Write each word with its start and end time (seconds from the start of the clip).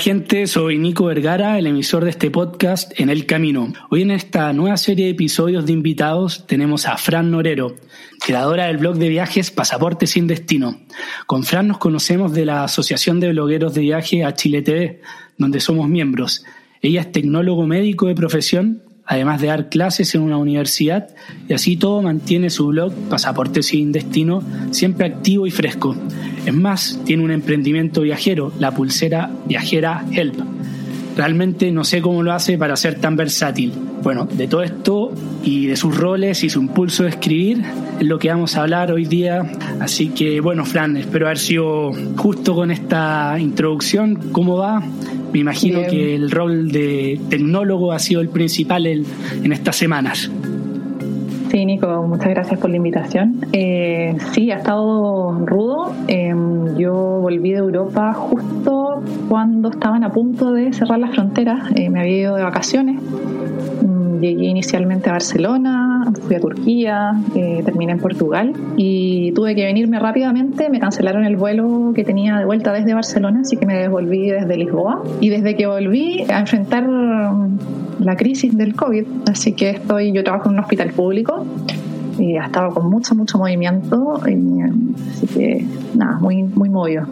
Gente, 0.00 0.46
soy 0.46 0.78
Nico 0.78 1.04
Vergara, 1.04 1.58
el 1.58 1.66
emisor 1.66 2.04
de 2.04 2.10
este 2.10 2.30
podcast 2.30 2.98
En 2.98 3.10
el 3.10 3.26
Camino. 3.26 3.70
Hoy 3.90 4.00
en 4.00 4.10
esta 4.10 4.50
nueva 4.54 4.78
serie 4.78 5.04
de 5.04 5.10
episodios 5.10 5.66
de 5.66 5.74
invitados 5.74 6.46
tenemos 6.46 6.86
a 6.86 6.96
Fran 6.96 7.30
Norero, 7.30 7.76
creadora 8.18 8.64
del 8.68 8.78
blog 8.78 8.96
de 8.96 9.10
viajes 9.10 9.50
Pasaporte 9.50 10.06
sin 10.06 10.26
Destino. 10.26 10.80
Con 11.26 11.44
Fran 11.44 11.68
nos 11.68 11.76
conocemos 11.76 12.32
de 12.32 12.46
la 12.46 12.64
Asociación 12.64 13.20
de 13.20 13.28
Blogueros 13.28 13.74
de 13.74 13.82
Viaje 13.82 14.24
a 14.24 14.32
Chile 14.32 14.62
TV, 14.62 15.02
donde 15.36 15.60
somos 15.60 15.86
miembros. 15.86 16.46
Ella 16.80 17.02
es 17.02 17.12
tecnólogo 17.12 17.66
médico 17.66 18.06
de 18.06 18.14
profesión, 18.14 18.82
además 19.10 19.40
de 19.40 19.48
dar 19.48 19.68
clases 19.68 20.14
en 20.14 20.22
una 20.22 20.36
universidad, 20.36 21.08
y 21.48 21.52
así 21.52 21.76
todo 21.76 22.00
mantiene 22.00 22.48
su 22.48 22.68
blog 22.68 22.92
Pasaporte 23.08 23.60
sin 23.60 23.90
Destino 23.90 24.40
siempre 24.70 25.04
activo 25.04 25.48
y 25.48 25.50
fresco. 25.50 25.96
Es 26.46 26.54
más, 26.54 26.96
tiene 27.04 27.24
un 27.24 27.32
emprendimiento 27.32 28.02
viajero, 28.02 28.52
la 28.60 28.70
pulsera 28.70 29.28
viajera 29.46 30.06
Help. 30.12 30.36
Realmente 31.16 31.70
no 31.70 31.84
sé 31.84 32.00
cómo 32.00 32.22
lo 32.22 32.32
hace 32.32 32.56
para 32.56 32.76
ser 32.76 32.96
tan 32.96 33.16
versátil. 33.16 33.72
Bueno, 34.02 34.26
de 34.30 34.48
todo 34.48 34.62
esto 34.62 35.12
y 35.44 35.66
de 35.66 35.76
sus 35.76 35.96
roles 35.96 36.42
y 36.44 36.50
su 36.50 36.60
impulso 36.60 37.02
de 37.02 37.10
escribir 37.10 37.62
es 37.98 38.06
lo 38.06 38.18
que 38.18 38.28
vamos 38.28 38.56
a 38.56 38.62
hablar 38.62 38.92
hoy 38.92 39.04
día. 39.04 39.42
Así 39.80 40.08
que 40.08 40.40
bueno, 40.40 40.64
Fran, 40.64 40.96
espero 40.96 41.26
haber 41.26 41.38
sido 41.38 41.90
justo 42.16 42.54
con 42.54 42.70
esta 42.70 43.36
introducción. 43.38 44.30
¿Cómo 44.32 44.56
va? 44.56 44.82
Me 45.32 45.38
imagino 45.38 45.82
que 45.88 46.14
el 46.14 46.30
rol 46.30 46.72
de 46.72 47.20
tecnólogo 47.28 47.92
ha 47.92 47.98
sido 47.98 48.20
el 48.20 48.28
principal 48.28 48.86
en, 48.86 49.04
en 49.42 49.52
estas 49.52 49.76
semanas. 49.76 50.30
Sí, 51.50 51.66
Nico, 51.66 52.04
muchas 52.06 52.28
gracias 52.28 52.60
por 52.60 52.70
la 52.70 52.76
invitación. 52.76 53.44
Eh, 53.52 54.16
sí, 54.30 54.52
ha 54.52 54.58
estado 54.58 55.44
rudo. 55.44 55.92
Em, 56.06 56.76
yo 56.76 56.94
volví 56.94 57.50
de 57.50 57.58
Europa 57.58 58.12
justo 58.12 59.02
cuando 59.28 59.70
estaban 59.70 60.04
a 60.04 60.12
punto 60.12 60.52
de 60.52 60.72
cerrar 60.72 61.00
las 61.00 61.12
fronteras. 61.12 61.72
Eh, 61.74 61.90
me 61.90 62.02
había 62.02 62.18
ido 62.18 62.36
de 62.36 62.44
vacaciones 62.44 63.00
Llegué 64.20 64.46
inicialmente 64.46 65.08
a 65.08 65.12
Barcelona, 65.12 66.12
fui 66.26 66.36
a 66.36 66.40
Turquía, 66.40 67.14
eh, 67.34 67.62
terminé 67.64 67.92
en 67.92 67.98
Portugal 67.98 68.52
y 68.76 69.32
tuve 69.32 69.54
que 69.54 69.64
venirme 69.64 69.98
rápidamente. 69.98 70.68
Me 70.68 70.78
cancelaron 70.78 71.24
el 71.24 71.36
vuelo 71.36 71.92
que 71.94 72.04
tenía 72.04 72.36
de 72.36 72.44
vuelta 72.44 72.72
desde 72.72 72.92
Barcelona, 72.92 73.40
así 73.40 73.56
que 73.56 73.64
me 73.64 73.74
devolví 73.74 74.28
desde 74.28 74.58
Lisboa. 74.58 75.02
Y 75.20 75.30
desde 75.30 75.56
que 75.56 75.66
volví 75.66 76.26
a 76.28 76.38
enfrentar 76.38 76.86
mm, 76.86 77.58
la 78.00 78.16
crisis 78.16 78.56
del 78.56 78.74
COVID, 78.74 79.04
así 79.30 79.52
que 79.52 79.70
estoy, 79.70 80.12
yo 80.12 80.24
trabajo 80.24 80.48
en 80.48 80.54
un 80.54 80.60
hospital 80.60 80.90
público 80.90 81.46
y 82.18 82.36
ha 82.36 82.46
estado 82.46 82.70
con 82.70 82.90
mucho, 82.90 83.14
mucho 83.14 83.38
movimiento, 83.38 84.20
y, 84.28 84.60
así 85.10 85.26
que 85.26 85.64
nada, 85.94 86.18
muy, 86.18 86.42
muy 86.42 86.68
movido. 86.68 87.06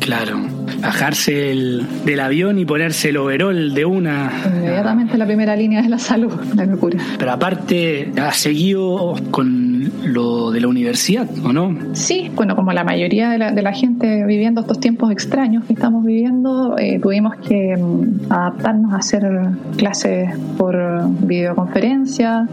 Claro, 0.00 0.38
bajarse 0.82 1.32
del 1.32 2.20
avión 2.20 2.58
y 2.58 2.64
ponerse 2.64 3.10
el 3.10 3.16
overol 3.16 3.72
de 3.72 3.84
una. 3.84 4.30
Inmediatamente 4.46 5.16
la 5.16 5.26
primera 5.26 5.56
línea 5.56 5.80
de 5.80 5.88
la 5.88 5.98
salud, 5.98 6.32
la 6.56 6.66
locura. 6.66 6.98
Pero 7.18 7.32
aparte, 7.32 8.12
¿has 8.20 8.36
seguido 8.36 9.14
con 9.30 9.90
lo 10.04 10.50
de 10.50 10.60
la 10.60 10.68
universidad 10.68 11.28
o 11.44 11.52
no? 11.52 11.76
Sí, 11.92 12.30
bueno, 12.34 12.56
como 12.56 12.72
la 12.72 12.84
mayoría 12.84 13.30
de 13.30 13.38
la, 13.38 13.52
de 13.52 13.62
la 13.62 13.72
gente 13.72 14.24
viviendo 14.26 14.60
estos 14.60 14.80
tiempos 14.80 15.10
extraños 15.10 15.64
que 15.64 15.72
estamos 15.72 16.04
viviendo, 16.04 16.76
eh, 16.78 16.98
tuvimos 17.00 17.36
que 17.36 17.76
mm, 17.76 18.32
adaptarnos 18.32 18.92
a 18.92 18.96
hacer 18.96 19.22
clases 19.76 20.30
por 20.58 20.76
videoconferencia 21.20 22.48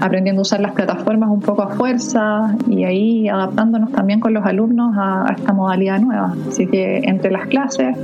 aprendiendo 0.00 0.40
a 0.40 0.42
usar 0.42 0.60
las 0.60 0.72
plataformas 0.72 1.30
un 1.30 1.40
poco 1.40 1.62
a 1.62 1.68
fuerza 1.68 2.56
y 2.68 2.84
ahí 2.84 3.28
adaptándonos 3.28 3.92
también 3.92 4.20
con 4.20 4.34
los 4.34 4.44
alumnos 4.44 4.94
a, 4.96 5.34
esta 5.36 5.52
modalidad 5.52 6.00
nueva. 6.00 6.34
Así 6.48 6.66
que 6.66 6.98
entre 7.04 7.30
las 7.30 7.46
clases, 7.46 7.96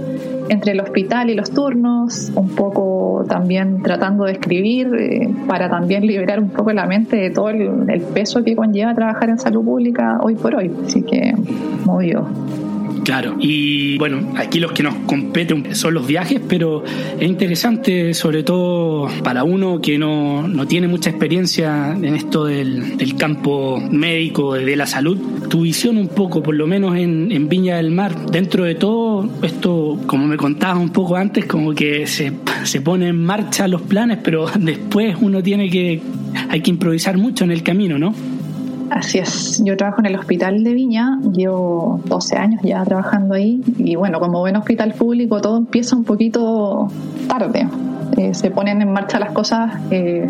entre 0.49 0.73
el 0.73 0.81
hospital 0.81 1.31
y 1.31 1.35
los 1.35 1.51
turnos, 1.51 2.31
un 2.35 2.49
poco 2.51 3.25
también 3.29 3.83
tratando 3.83 4.25
de 4.25 4.33
escribir 4.33 4.95
eh, 4.95 5.29
para 5.47 5.69
también 5.69 6.07
liberar 6.07 6.41
un 6.41 6.51
poco 6.51 6.73
la 6.73 6.87
mente 6.87 7.17
de 7.17 7.31
todo 7.31 7.51
el, 7.51 8.03
peso 8.15 8.45
que 8.45 8.55
conlleva 8.55 8.95
trabajar 8.95 9.31
en 9.31 9.39
salud 9.39 9.65
pública 9.65 10.19
hoy 10.23 10.35
por 10.35 10.55
hoy. 10.55 10.71
Así 10.87 11.03
que 11.03 11.35
movido. 11.85 12.27
Claro, 13.07 13.37
y 13.39 13.97
bueno, 13.99 14.35
aquí 14.37 14.59
los 14.59 14.73
que 14.73 14.83
nos 14.83 14.97
competen 15.07 15.77
son 15.77 15.95
los 15.95 16.09
viajes, 16.09 16.41
pero 16.49 16.83
es 17.21 17.25
interesante, 17.25 18.13
sobre 18.15 18.43
todo 18.43 19.09
para 19.23 19.45
uno 19.45 19.81
que 19.81 19.97
no, 19.97 20.49
no 20.49 20.67
tiene 20.67 20.89
mucha 20.89 21.11
experiencia 21.11 21.93
en 21.93 22.17
esto 22.17 22.47
del, 22.47 23.15
campo 23.17 23.81
médico, 23.93 24.55
de 24.55 24.75
la 24.75 24.89
salud, 24.89 25.19
tu 25.49 25.61
visión 25.61 25.99
un 25.99 26.09
poco, 26.09 26.43
por 26.43 26.57
lo 26.57 26.67
menos 26.67 26.97
en, 26.97 27.31
en 27.31 27.49
Viña 27.49 27.77
del 27.77 27.93
Mar. 27.93 28.27
Dentro 28.27 28.65
de 28.65 28.75
todo, 28.75 29.31
esto, 29.41 30.01
como 30.09 30.27
me 30.27 30.37
contabas 30.37 30.83
un 30.83 30.91
poco 30.91 31.15
antes, 31.15 31.47
como 31.47 31.77
que 31.77 32.09
se, 32.09 32.33
se 32.65 32.81
pone 32.81 33.07
en 33.07 33.25
marcha 33.25 33.69
los 33.69 33.83
planes, 33.83 34.19
pero 34.21 34.47
después 34.59 35.17
uno 35.21 35.45
tiene 35.45 35.71
que, 35.71 36.03
hay 36.49 36.61
que 36.61 36.71
improvisar 36.71 37.17
mucho 37.19 37.45
en 37.45 37.53
el 37.53 37.63
camino, 37.63 38.01
¿no? 38.01 38.13
Así 38.91 39.19
es, 39.19 39.63
yo 39.65 39.77
trabajo 39.77 40.01
en 40.01 40.07
el 40.07 40.17
hospital 40.17 40.63
de 40.63 40.75
Viña, 40.75 41.19
llevo 41.33 42.01
12 42.05 42.37
años 42.37 42.63
ya 42.63 42.85
trabajando 42.85 43.35
ahí 43.35 43.63
y 43.79 43.97
bueno, 43.97 44.21
como 44.21 44.41
buen 44.41 44.57
hospital 44.57 44.95
público 44.95 45.41
todo 45.41 45.57
empieza 45.57 45.97
un 45.97 46.05
poquito 46.05 46.89
tarde, 47.29 47.69
eh, 48.17 48.33
se 48.33 48.51
ponen 48.51 48.83
en 48.83 48.93
marcha 48.93 49.19
las 49.19 49.33
cosas 49.33 49.73
eh, 49.91 50.29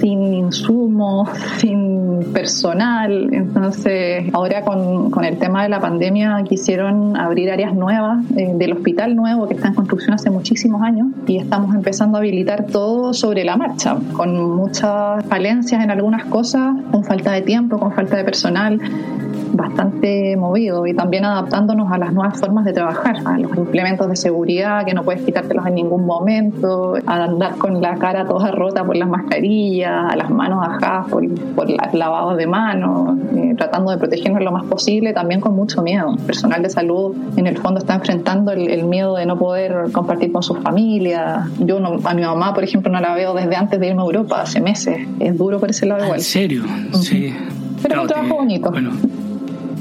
sin 0.00 0.34
insumos, 0.34 1.28
sin 1.58 2.32
personal. 2.32 3.28
Entonces, 3.32 4.24
ahora 4.32 4.62
con, 4.62 5.10
con, 5.10 5.24
el 5.24 5.38
tema 5.38 5.62
de 5.62 5.68
la 5.68 5.80
pandemia 5.80 6.42
quisieron 6.48 7.16
abrir 7.16 7.50
áreas 7.50 7.74
nuevas 7.74 8.24
eh, 8.36 8.52
del 8.54 8.72
hospital 8.72 9.14
nuevo 9.14 9.46
que 9.46 9.54
está 9.54 9.68
en 9.68 9.74
construcción 9.74 10.14
hace 10.14 10.30
muchísimos 10.30 10.82
años 10.82 11.08
y 11.26 11.36
estamos 11.38 11.74
empezando 11.74 12.16
a 12.16 12.20
habilitar 12.20 12.66
todo 12.66 13.12
sobre 13.14 13.44
la 13.44 13.56
marcha, 13.56 13.96
con 14.12 14.56
muchas 14.56 15.24
falencias 15.26 15.82
en 15.82 15.90
algunas 15.90 16.24
cosas, 16.24 16.74
con 16.90 17.04
falta 17.04 17.32
de 17.32 17.42
tiempo, 17.42 17.78
con 17.78 17.92
falta 17.92 18.16
de 18.16 18.24
personal 18.24 18.80
bastante 19.52 20.36
movido 20.36 20.86
y 20.86 20.94
también 20.94 21.24
adaptándonos 21.24 21.90
a 21.92 21.98
las 21.98 22.12
nuevas 22.12 22.38
formas 22.38 22.64
de 22.64 22.72
trabajar, 22.72 23.16
a 23.24 23.38
los 23.38 23.56
implementos 23.56 24.08
de 24.08 24.16
seguridad 24.16 24.84
que 24.84 24.94
no 24.94 25.02
puedes 25.04 25.22
quitártelos 25.22 25.66
en 25.66 25.74
ningún 25.74 26.06
momento, 26.06 26.94
a 27.06 27.24
andar 27.24 27.56
con 27.56 27.80
la 27.80 27.96
cara 27.96 28.26
toda 28.26 28.50
rota 28.50 28.84
por 28.84 28.96
las 28.96 29.08
mascarillas, 29.08 30.12
a 30.12 30.16
las 30.16 30.30
manos 30.30 30.66
ajadas 30.66 31.08
por, 31.08 31.26
por 31.54 31.70
el 31.70 31.76
lavado 31.92 32.36
de 32.36 32.46
manos, 32.46 33.18
eh, 33.36 33.54
tratando 33.56 33.90
de 33.90 33.98
protegernos 33.98 34.42
lo 34.42 34.52
más 34.52 34.64
posible, 34.64 35.12
también 35.12 35.40
con 35.40 35.54
mucho 35.54 35.82
miedo. 35.82 36.14
El 36.18 36.24
personal 36.24 36.62
de 36.62 36.70
salud 36.70 37.14
en 37.36 37.46
el 37.46 37.58
fondo 37.58 37.80
está 37.80 37.94
enfrentando 37.94 38.52
el, 38.52 38.68
el 38.68 38.84
miedo 38.84 39.16
de 39.16 39.26
no 39.26 39.38
poder 39.38 39.90
compartir 39.92 40.32
con 40.32 40.42
sus 40.42 40.58
familias. 40.58 41.48
Yo 41.58 41.80
no, 41.80 41.98
a 42.04 42.14
mi 42.14 42.22
mamá, 42.22 42.54
por 42.54 42.64
ejemplo, 42.64 42.90
no 42.90 43.00
la 43.00 43.14
veo 43.14 43.34
desde 43.34 43.56
antes 43.56 43.80
de 43.80 43.88
irme 43.88 44.02
a 44.02 44.04
Europa, 44.04 44.42
hace 44.42 44.60
meses. 44.60 44.98
Es 45.18 45.36
duro 45.36 45.58
por 45.58 45.70
ese 45.70 45.86
lado 45.86 46.04
igual. 46.04 46.18
¿En 46.18 46.24
serio? 46.24 46.62
Sí. 46.92 47.34
Pero 47.82 47.94
es 47.94 48.00
un 48.02 48.08
trabajo 48.08 48.34
bonito. 48.36 48.70
Bueno. 48.70 48.90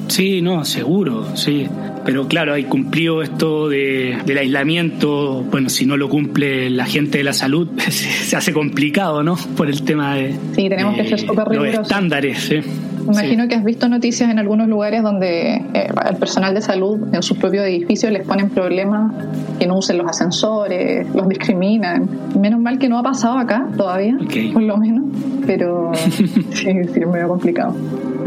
Sí, 0.09 0.41
no, 0.41 0.65
seguro, 0.65 1.35
sí. 1.35 1.67
Pero 2.05 2.27
claro, 2.27 2.53
hay 2.53 2.63
cumplido 2.63 3.21
esto 3.21 3.69
de, 3.69 4.17
del 4.25 4.37
aislamiento. 4.39 5.43
Bueno, 5.43 5.69
si 5.69 5.85
no 5.85 5.97
lo 5.97 6.09
cumple 6.09 6.69
la 6.69 6.85
gente 6.85 7.19
de 7.19 7.23
la 7.23 7.33
salud, 7.33 7.69
se 7.89 8.35
hace 8.35 8.51
complicado, 8.51 9.23
¿no? 9.23 9.37
Por 9.55 9.69
el 9.69 9.83
tema 9.83 10.15
de. 10.15 10.33
Sí, 10.55 10.67
tenemos 10.67 10.97
de, 10.97 11.03
que 11.03 11.09
ser 11.09 11.19
súper 11.19 11.47
rigurosos. 11.47 11.77
Los 11.77 11.87
estándares, 11.87 12.39
¿sí? 12.39 12.59
Imagino 13.03 13.43
sí. 13.43 13.49
que 13.49 13.55
has 13.55 13.63
visto 13.63 13.87
noticias 13.87 14.29
en 14.29 14.39
algunos 14.39 14.67
lugares 14.67 15.03
donde 15.03 15.55
eh, 15.73 15.89
el 16.09 16.15
personal 16.17 16.53
de 16.53 16.61
salud 16.61 17.13
en 17.13 17.21
sus 17.23 17.37
propios 17.37 17.65
edificios 17.65 18.11
les 18.11 18.25
ponen 18.25 18.49
problemas 18.49 19.13
que 19.59 19.67
no 19.67 19.77
usen 19.77 19.97
los 19.97 20.07
ascensores, 20.07 21.07
los 21.13 21.27
discriminan. 21.27 22.09
Menos 22.39 22.59
mal 22.59 22.79
que 22.79 22.89
no 22.89 22.97
ha 22.97 23.03
pasado 23.03 23.37
acá 23.37 23.67
todavía, 23.75 24.17
okay. 24.21 24.51
por 24.51 24.63
lo 24.63 24.77
menos, 24.77 25.05
pero 25.45 25.91
sí, 25.95 26.27
sí, 26.53 26.69
es 26.69 27.07
medio 27.07 27.27
complicado 27.27 27.75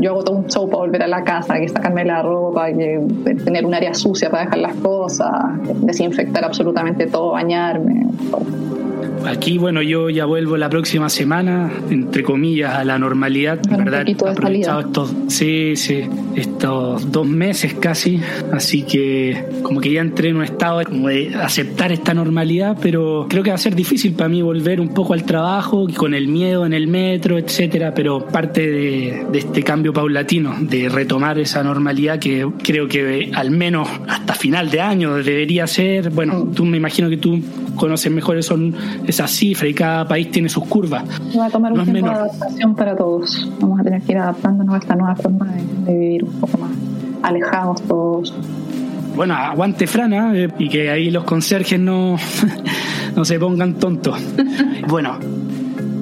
yo 0.02 0.10
hago 0.10 0.24
todo 0.24 0.36
un 0.36 0.48
show 0.48 0.69
para 0.69 0.78
volver 0.78 1.02
a 1.02 1.06
la 1.06 1.22
casa, 1.22 1.54
que 1.58 1.69
sacarme 1.69 2.04
la 2.04 2.22
ropa, 2.22 2.66
que 2.72 3.00
tener 3.44 3.64
un 3.64 3.72
área 3.72 3.94
sucia 3.94 4.30
para 4.30 4.44
dejar 4.44 4.58
las 4.58 4.74
cosas, 4.76 5.30
desinfectar 5.80 6.44
absolutamente 6.44 7.06
todo, 7.06 7.32
bañarme. 7.32 8.08
Todo. 8.30 8.44
Aquí, 9.26 9.58
bueno, 9.58 9.82
yo 9.82 10.10
ya 10.10 10.24
vuelvo 10.24 10.56
la 10.56 10.69
próxima 10.69 11.08
semana, 11.08 11.70
entre 11.90 12.22
comillas, 12.22 12.74
a 12.74 12.84
la 12.84 12.98
normalidad, 12.98 13.60
bueno, 13.69 13.84
¿verdad? 13.84 14.06
Un 14.08 14.28
aprovechado 14.28 14.80
estos, 14.80 15.14
sí, 15.28 15.74
sí, 15.76 16.02
estos 16.34 17.10
dos 17.10 17.26
meses 17.26 17.74
casi, 17.74 18.20
así 18.52 18.82
que 18.82 19.44
como 19.62 19.80
que 19.80 19.92
ya 19.92 20.00
entré 20.00 20.28
en 20.30 20.36
un 20.36 20.44
estado 20.44 20.82
como 20.84 21.08
de 21.08 21.34
aceptar 21.34 21.92
esta 21.92 22.14
normalidad, 22.14 22.76
pero 22.80 23.26
creo 23.28 23.42
que 23.42 23.50
va 23.50 23.56
a 23.56 23.58
ser 23.58 23.74
difícil 23.74 24.12
para 24.14 24.28
mí 24.28 24.42
volver 24.42 24.80
un 24.80 24.88
poco 24.88 25.14
al 25.14 25.24
trabajo, 25.24 25.86
con 25.96 26.14
el 26.14 26.28
miedo 26.28 26.66
en 26.66 26.72
el 26.72 26.88
metro, 26.88 27.38
etcétera, 27.38 27.94
pero 27.94 28.26
parte 28.26 28.70
de, 28.70 29.26
de 29.30 29.38
este 29.38 29.62
cambio 29.62 29.92
paulatino, 29.92 30.54
de 30.60 30.88
retomar 30.88 31.38
esa 31.38 31.62
normalidad 31.62 32.19
que 32.19 32.46
creo 32.62 32.88
que 32.88 33.30
al 33.34 33.50
menos 33.50 33.88
hasta 34.08 34.34
final 34.34 34.70
de 34.70 34.80
año 34.80 35.14
debería 35.14 35.66
ser, 35.66 36.10
bueno, 36.10 36.50
tú 36.54 36.64
me 36.64 36.76
imagino 36.76 37.08
que 37.08 37.16
tú 37.16 37.40
conoces 37.76 38.12
mejor 38.12 38.36
eso, 38.38 38.56
esa 39.06 39.26
cifra 39.26 39.69
y 39.69 39.74
cada 39.74 40.06
país 40.06 40.30
tiene 40.30 40.48
sus 40.48 40.64
curvas. 40.64 41.04
Va 41.36 41.46
a 41.46 41.50
tomar 41.50 41.72
un 41.72 41.78
no 41.78 41.84
tiempo 41.84 42.06
de 42.06 42.14
adaptación 42.14 42.74
para 42.74 42.96
todos. 42.96 43.50
Vamos 43.60 43.80
a 43.80 43.82
tener 43.84 44.02
que 44.02 44.12
ir 44.12 44.19
adaptándonos 44.19 44.74
a 44.74 44.78
esta 44.78 44.94
nueva 44.94 45.16
forma 45.16 45.46
de, 45.46 45.92
de 45.92 45.98
vivir 45.98 46.24
un 46.24 46.40
poco 46.40 46.58
más 46.58 46.70
alejados 47.22 47.82
todos. 47.82 48.34
Bueno, 49.14 49.34
aguante 49.34 49.86
Frana 49.86 50.32
eh, 50.34 50.48
y 50.58 50.69
que 50.69 50.90
ahí 50.90 51.10
los 51.10 51.24
conserjes 51.24 51.78
no, 51.78 52.16
no 53.16 53.24
se 53.24 53.38
pongan 53.38 53.74
tontos. 53.74 54.19
Bueno, 54.88 55.19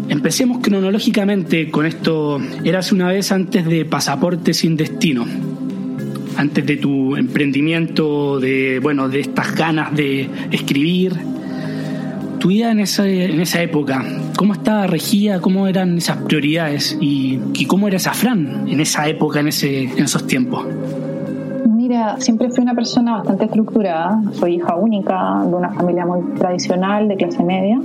empecemos 0.08 0.58
cronológicamente 0.58 1.70
con 1.70 1.86
esto. 1.86 2.40
Eras 2.64 2.92
una 2.92 3.08
vez 3.08 3.30
antes 3.30 3.66
de 3.66 3.84
Pasaporte 3.84 4.54
sin 4.54 4.76
Destino 4.76 5.26
antes 6.36 6.64
de 6.64 6.78
tu 6.78 7.16
emprendimiento, 7.16 8.40
de 8.40 8.80
bueno, 8.82 9.10
de 9.10 9.20
estas 9.20 9.54
ganas 9.54 9.94
de 9.94 10.28
escribir, 10.50 11.12
tu 12.40 12.48
vida 12.48 12.72
en 12.72 12.80
esa, 12.80 13.06
en 13.06 13.40
esa 13.40 13.62
época, 13.62 14.02
¿cómo 14.36 14.54
estaba 14.54 14.86
regida? 14.86 15.40
¿Cómo 15.40 15.68
eran 15.68 15.98
esas 15.98 16.16
prioridades? 16.16 16.96
¿Y, 17.00 17.38
cómo 17.66 17.86
era 17.86 17.98
esa 17.98 18.14
Fran 18.14 18.66
en 18.66 18.80
esa 18.80 19.06
época, 19.06 19.40
en, 19.40 19.48
ese, 19.48 19.84
en 19.84 20.04
esos 20.04 20.26
tiempos? 20.26 20.66
Mira, 21.68 22.16
siempre 22.18 22.50
fui 22.50 22.62
una 22.62 22.74
persona 22.74 23.18
bastante 23.18 23.44
estructurada. 23.44 24.20
Soy 24.32 24.56
hija 24.56 24.74
única 24.74 25.42
de 25.44 25.54
una 25.54 25.70
familia 25.70 26.06
muy 26.06 26.22
tradicional, 26.34 27.06
de 27.06 27.16
clase 27.16 27.44
media. 27.44 27.78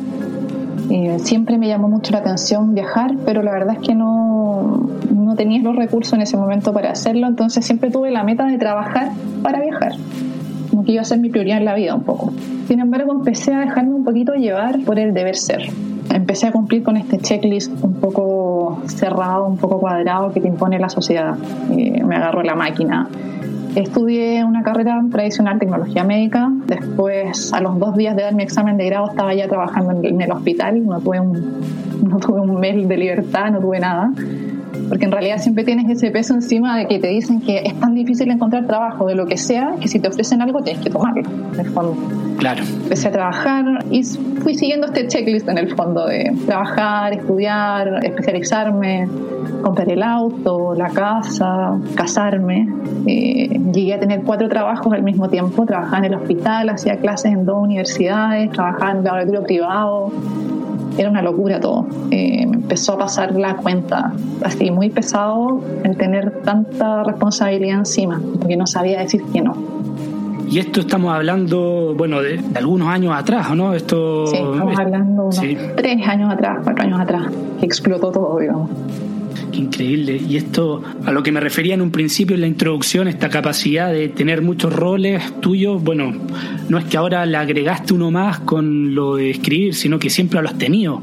Eh, 0.89 1.17
siempre 1.19 1.57
me 1.57 1.67
llamó 1.67 1.89
mucho 1.89 2.11
la 2.13 2.19
atención 2.19 2.73
viajar, 2.73 3.15
pero 3.25 3.43
la 3.43 3.51
verdad 3.51 3.75
es 3.75 3.85
que 3.85 3.93
no, 3.93 4.89
no 5.13 5.35
tenía 5.35 5.61
los 5.61 5.75
recursos 5.75 6.13
en 6.13 6.21
ese 6.21 6.37
momento 6.37 6.71
para 6.73 6.91
hacerlo, 6.91 7.27
entonces 7.27 7.65
siempre 7.65 7.91
tuve 7.91 8.11
la 8.11 8.23
meta 8.23 8.45
de 8.45 8.57
trabajar 8.57 9.11
para 9.43 9.59
viajar 9.59 9.93
como 10.69 10.83
que 10.83 10.93
iba 10.93 11.01
a 11.01 11.05
ser 11.05 11.19
mi 11.19 11.29
prioridad 11.29 11.57
en 11.57 11.65
la 11.65 11.75
vida 11.75 11.95
un 11.95 12.03
poco. 12.03 12.33
Sin 12.67 12.79
embargo, 12.79 13.11
empecé 13.13 13.53
a 13.53 13.59
dejarme 13.59 13.93
un 13.93 14.03
poquito 14.03 14.33
llevar 14.33 14.79
por 14.85 14.99
el 14.99 15.13
deber 15.13 15.35
ser. 15.35 15.69
Empecé 16.13 16.47
a 16.47 16.51
cumplir 16.51 16.83
con 16.83 16.97
este 16.97 17.17
checklist 17.17 17.71
un 17.83 17.95
poco 17.95 18.81
cerrado, 18.87 19.47
un 19.47 19.57
poco 19.57 19.79
cuadrado 19.79 20.31
que 20.31 20.41
te 20.41 20.47
impone 20.47 20.79
la 20.79 20.89
sociedad. 20.89 21.35
Eh, 21.71 22.03
me 22.03 22.15
agarró 22.15 22.43
la 22.43 22.55
máquina. 22.55 23.09
Estudié 23.75 24.43
una 24.45 24.63
carrera 24.63 25.03
tradicional, 25.11 25.59
tecnología 25.59 26.03
médica. 26.03 26.49
Después, 26.65 27.51
a 27.53 27.59
los 27.59 27.77
dos 27.77 27.95
días 27.97 28.15
de 28.15 28.23
dar 28.23 28.33
mi 28.33 28.43
examen 28.43 28.77
de 28.77 28.85
grado, 28.85 29.09
estaba 29.09 29.33
ya 29.33 29.47
trabajando 29.47 29.99
en, 30.01 30.21
el 30.21 30.31
hospital. 30.31 30.85
No 30.85 31.01
tuve, 31.01 31.19
un, 31.19 31.61
no 32.09 32.17
tuve 32.19 32.39
un 32.39 32.59
mes 32.59 32.87
de 32.87 32.97
libertad, 32.97 33.51
no 33.51 33.59
tuve 33.59 33.79
nada 33.79 34.11
porque 34.89 35.05
en 35.05 35.11
realidad 35.11 35.37
siempre 35.39 35.63
tienes 35.63 35.89
ese 35.89 36.11
peso 36.11 36.33
encima 36.33 36.77
de 36.77 36.87
que 36.87 36.99
te 36.99 37.07
dicen 37.07 37.41
que 37.41 37.63
es 37.65 37.79
tan 37.79 37.93
difícil 37.95 38.29
encontrar 38.31 38.65
trabajo 38.65 39.07
de 39.07 39.15
lo 39.15 39.25
que 39.25 39.37
sea 39.37 39.75
que 39.79 39.87
si 39.87 39.99
te 39.99 40.07
ofrecen 40.07 40.41
algo 40.41 40.61
tienes 40.61 40.83
que 40.83 40.89
tomarlo, 40.89 41.23
en 41.53 41.59
el 41.59 41.71
fondo. 41.71 41.95
Claro. 42.37 42.63
Empecé 42.63 43.07
a 43.07 43.11
trabajar 43.11 43.85
y 43.89 44.03
fui 44.03 44.55
siguiendo 44.55 44.87
este 44.87 45.07
checklist 45.07 45.47
en 45.47 45.57
el 45.57 45.75
fondo 45.75 46.05
de 46.05 46.35
trabajar, 46.45 47.13
estudiar, 47.13 48.03
especializarme, 48.03 49.07
comprar 49.63 49.89
el 49.89 50.03
auto, 50.03 50.75
la 50.75 50.89
casa, 50.89 51.77
casarme. 51.95 52.67
Eh, 53.07 53.59
llegué 53.73 53.93
a 53.93 53.99
tener 53.99 54.21
cuatro 54.21 54.49
trabajos 54.49 54.93
al 54.93 55.03
mismo 55.03 55.29
tiempo. 55.29 55.65
Trabajaba 55.65 55.99
en 55.99 56.05
el 56.05 56.15
hospital, 56.15 56.69
hacía 56.69 56.97
clases 56.97 57.31
en 57.31 57.45
dos 57.45 57.57
universidades, 57.63 58.51
trabajaba 58.51 58.91
en 58.91 59.03
laboratorio 59.03 59.43
privado 59.43 60.11
era 60.97 61.09
una 61.09 61.21
locura 61.21 61.59
todo. 61.59 61.87
Eh, 62.11 62.45
me 62.47 62.57
empezó 62.57 62.93
a 62.93 62.97
pasar 62.99 63.35
la 63.35 63.57
cuenta, 63.57 64.13
así 64.43 64.71
muy 64.71 64.89
pesado 64.89 65.61
el 65.83 65.97
tener 65.97 66.41
tanta 66.43 67.03
responsabilidad 67.03 67.79
encima, 67.79 68.21
porque 68.39 68.57
no 68.57 68.67
sabía 68.67 68.99
decir 68.99 69.21
que 69.33 69.41
no. 69.41 69.55
Y 70.49 70.59
esto 70.59 70.81
estamos 70.81 71.13
hablando, 71.13 71.95
bueno, 71.97 72.21
de, 72.21 72.39
algunos 72.53 72.87
años 72.87 73.13
atrás, 73.15 73.55
¿no? 73.55 73.73
Esto, 73.73 74.27
sí, 74.27 74.37
estamos 74.37 74.77
hablando 74.77 75.23
unos 75.23 75.41
tres 75.75 76.07
años 76.07 76.31
atrás, 76.31 76.59
cuatro 76.63 76.83
años 76.83 76.99
atrás, 76.99 77.27
que 77.59 77.65
explotó 77.65 78.11
todo, 78.11 78.39
digamos 78.39 78.69
increíble. 79.55 80.21
Y 80.27 80.37
esto, 80.37 80.83
a 81.05 81.11
lo 81.11 81.23
que 81.23 81.31
me 81.31 81.39
refería 81.39 81.73
en 81.73 81.81
un 81.81 81.91
principio 81.91 82.35
en 82.35 82.41
la 82.41 82.47
introducción, 82.47 83.07
esta 83.07 83.29
capacidad 83.29 83.91
de 83.91 84.09
tener 84.09 84.41
muchos 84.41 84.73
roles 84.73 85.41
tuyos, 85.41 85.81
bueno, 85.83 86.13
no 86.69 86.77
es 86.77 86.85
que 86.85 86.97
ahora 86.97 87.25
le 87.25 87.37
agregaste 87.37 87.93
uno 87.93 88.11
más 88.11 88.39
con 88.39 88.95
lo 88.95 89.15
de 89.15 89.31
escribir, 89.31 89.73
sino 89.75 89.99
que 89.99 90.09
siempre 90.09 90.41
lo 90.41 90.49
has 90.49 90.57
tenido. 90.57 91.01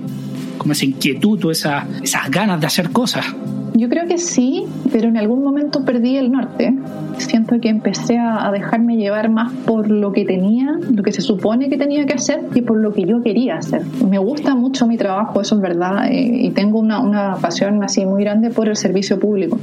Como 0.63 0.75
esa 0.75 0.85
inquietud 0.85 1.45
o 1.45 1.51
esa, 1.51 1.89
esas 2.05 2.31
ganas 2.31 2.61
de 2.61 2.69
hacer 2.69 2.91
cosas. 2.91 3.25
Yo 3.75 3.89
creo 3.89 4.07
que 4.07 4.17
sí, 4.19 4.63
pero 4.93 5.09
en 5.09 5.17
algún 5.17 5.43
momento 5.43 5.85
perdí 5.85 6.17
el 6.17 6.31
norte. 6.31 6.73
Siento 7.17 7.59
que 7.59 7.69
empecé 7.69 8.17
a 8.17 8.49
dejarme 8.53 8.97
llevar 8.97 9.29
más 9.29 9.53
por 9.67 9.91
lo 9.91 10.13
que 10.13 10.25
tenía, 10.25 10.79
lo 10.89 11.03
que 11.03 11.11
se 11.11 11.21
supone 11.21 11.69
que 11.69 11.77
tenía 11.77 12.07
que 12.07 12.13
hacer, 12.13 12.43
que 12.55 12.63
por 12.63 12.77
lo 12.79 12.93
que 12.93 13.05
yo 13.07 13.25
quería 13.25 13.57
hacer. 13.57 13.83
Me 14.09 14.19
gusta 14.19 14.55
mucho 14.55 14.87
mi 14.87 14.97
trabajo, 14.97 15.41
eso 15.41 15.57
es 15.57 15.61
verdad, 15.61 16.07
eh, 16.13 16.45
y 16.45 16.51
tengo 16.51 16.79
una, 16.79 17.01
una 17.01 17.37
pasión 17.39 17.83
así 17.83 18.07
muy 18.07 18.23
grande 18.23 18.51
por 18.51 18.69
el 18.69 18.77
servicio 18.77 19.19
público. 19.19 19.59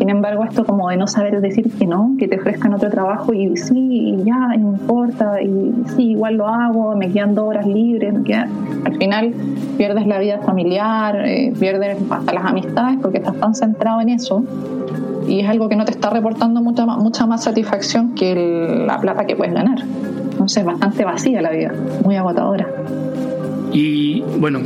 Sin 0.00 0.08
embargo, 0.08 0.44
esto 0.44 0.64
como 0.64 0.88
de 0.88 0.96
no 0.96 1.06
saber 1.06 1.42
decir 1.42 1.70
que 1.78 1.86
no, 1.86 2.14
que 2.18 2.26
te 2.26 2.40
ofrezcan 2.40 2.72
otro 2.72 2.88
trabajo 2.88 3.34
y 3.34 3.54
sí, 3.58 4.16
ya, 4.24 4.56
no 4.56 4.70
importa, 4.70 5.42
y 5.42 5.74
sí, 5.94 6.12
igual 6.12 6.36
lo 6.36 6.48
hago, 6.48 6.96
me 6.96 7.12
quedan 7.12 7.34
dos 7.34 7.48
horas 7.48 7.66
libres, 7.66 8.14
me 8.14 8.34
al 8.34 8.96
final 8.96 9.34
pierdes 9.76 10.06
la 10.06 10.18
vida 10.18 10.38
familiar, 10.38 11.20
eh, 11.26 11.52
pierdes 11.60 11.98
hasta 12.08 12.32
las 12.32 12.46
amistades 12.46 12.98
porque 13.02 13.18
estás 13.18 13.36
tan 13.36 13.54
centrado 13.54 14.00
en 14.00 14.08
eso 14.08 14.42
y 15.28 15.40
es 15.40 15.48
algo 15.50 15.68
que 15.68 15.76
no 15.76 15.84
te 15.84 15.90
está 15.90 16.08
reportando 16.08 16.62
mucha, 16.62 16.86
mucha 16.86 17.26
más 17.26 17.44
satisfacción 17.44 18.14
que 18.14 18.82
la 18.86 18.98
plata 19.02 19.26
que 19.26 19.36
puedes 19.36 19.52
ganar. 19.52 19.80
Entonces, 20.30 20.64
bastante 20.64 21.04
vacía 21.04 21.42
la 21.42 21.50
vida, 21.50 21.74
muy 22.06 22.16
agotadora. 22.16 22.66
Y 23.70 24.22
bueno, 24.38 24.60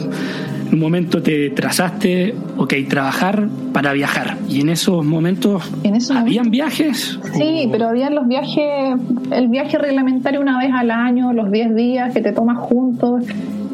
un 0.74 0.80
momento 0.80 1.22
te 1.22 1.50
trazaste, 1.50 2.34
ok, 2.58 2.74
trabajar 2.88 3.48
para 3.72 3.92
viajar. 3.92 4.36
¿Y 4.48 4.60
en 4.60 4.68
esos 4.68 5.04
momentos 5.04 5.62
¿En 5.82 5.94
habían 6.16 6.50
viajes? 6.50 7.18
Sí, 7.32 7.68
pero 7.70 7.88
habían 7.88 8.14
los 8.14 8.26
viajes, 8.28 8.98
el 9.30 9.48
viaje 9.48 9.78
reglamentario 9.78 10.40
una 10.40 10.58
vez 10.58 10.70
al 10.72 10.90
año, 10.90 11.32
los 11.32 11.50
10 11.50 11.74
días 11.74 12.12
que 12.12 12.20
te 12.20 12.32
tomas 12.32 12.58
juntos 12.58 13.22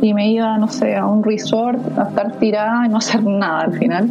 y 0.02 0.14
me 0.14 0.31
iba, 0.31 0.56
no 0.58 0.69
sé, 0.69 0.97
a 0.97 1.06
un 1.06 1.25
resort 1.25 1.81
a 1.99 2.08
estar 2.08 2.38
tirada 2.38 2.87
y 2.87 2.88
no 2.88 2.99
hacer 2.99 3.23
nada 3.25 3.62
al 3.62 3.73
final 3.79 4.11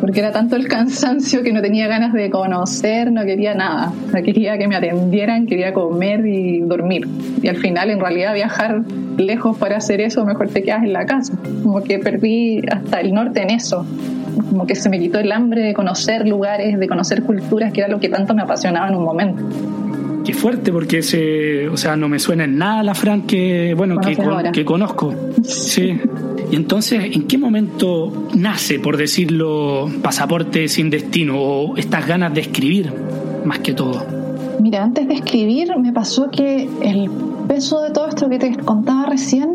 porque 0.00 0.20
era 0.20 0.32
tanto 0.32 0.56
el 0.56 0.68
cansancio 0.68 1.42
que 1.42 1.52
no 1.52 1.60
tenía 1.60 1.88
ganas 1.88 2.12
de 2.12 2.30
conocer, 2.30 3.10
no 3.12 3.24
quería 3.24 3.54
nada, 3.54 3.92
no 4.12 4.22
quería 4.22 4.58
que 4.58 4.68
me 4.68 4.76
atendieran, 4.76 5.46
quería 5.46 5.72
comer 5.72 6.26
y 6.26 6.60
dormir. 6.60 7.08
Y 7.42 7.48
al 7.48 7.56
final, 7.56 7.90
en 7.90 8.00
realidad, 8.00 8.34
viajar 8.34 8.82
lejos 9.16 9.56
para 9.58 9.76
hacer 9.76 10.00
eso, 10.00 10.24
mejor 10.24 10.48
te 10.48 10.62
quedas 10.62 10.84
en 10.84 10.92
la 10.92 11.06
casa. 11.06 11.34
Como 11.62 11.82
que 11.82 11.98
perdí 11.98 12.62
hasta 12.70 13.00
el 13.00 13.12
norte 13.12 13.42
en 13.42 13.50
eso. 13.50 13.84
Como 14.50 14.66
que 14.66 14.74
se 14.74 14.88
me 14.88 14.98
quitó 14.98 15.18
el 15.18 15.32
hambre 15.32 15.62
de 15.62 15.74
conocer 15.74 16.26
lugares, 16.26 16.78
de 16.78 16.88
conocer 16.88 17.22
culturas, 17.22 17.72
que 17.72 17.80
era 17.80 17.88
lo 17.88 17.98
que 17.98 18.08
tanto 18.08 18.34
me 18.34 18.42
apasionaba 18.42 18.88
en 18.88 18.94
un 18.94 19.04
momento. 19.04 19.42
Qué 20.24 20.34
fuerte, 20.34 20.72
porque 20.72 20.98
ese, 20.98 21.68
o 21.68 21.76
sea, 21.76 21.96
no 21.96 22.08
me 22.08 22.18
suena 22.18 22.44
en 22.44 22.58
nada 22.58 22.82
la 22.82 22.94
Fran 22.94 23.22
que, 23.22 23.74
bueno, 23.74 23.98
que, 23.98 24.16
que 24.52 24.64
conozco. 24.64 25.14
Sí. 25.42 25.98
Y 26.50 26.56
entonces, 26.56 27.14
¿en 27.14 27.26
qué 27.26 27.36
momento 27.36 28.28
nace, 28.34 28.78
por 28.78 28.96
decirlo, 28.96 29.90
pasaporte 30.02 30.68
sin 30.68 30.90
destino 30.90 31.38
o 31.38 31.76
estas 31.76 32.06
ganas 32.06 32.32
de 32.34 32.40
escribir 32.40 32.92
más 33.44 33.58
que 33.58 33.74
todo? 33.74 34.02
Mira, 34.60 34.82
antes 34.82 35.06
de 35.06 35.14
escribir 35.14 35.76
me 35.78 35.92
pasó 35.92 36.30
que 36.30 36.68
el 36.82 37.10
peso 37.46 37.80
de 37.82 37.90
todo 37.90 38.08
esto 38.08 38.28
que 38.28 38.38
te 38.38 38.56
contaba 38.56 39.06
recién 39.06 39.50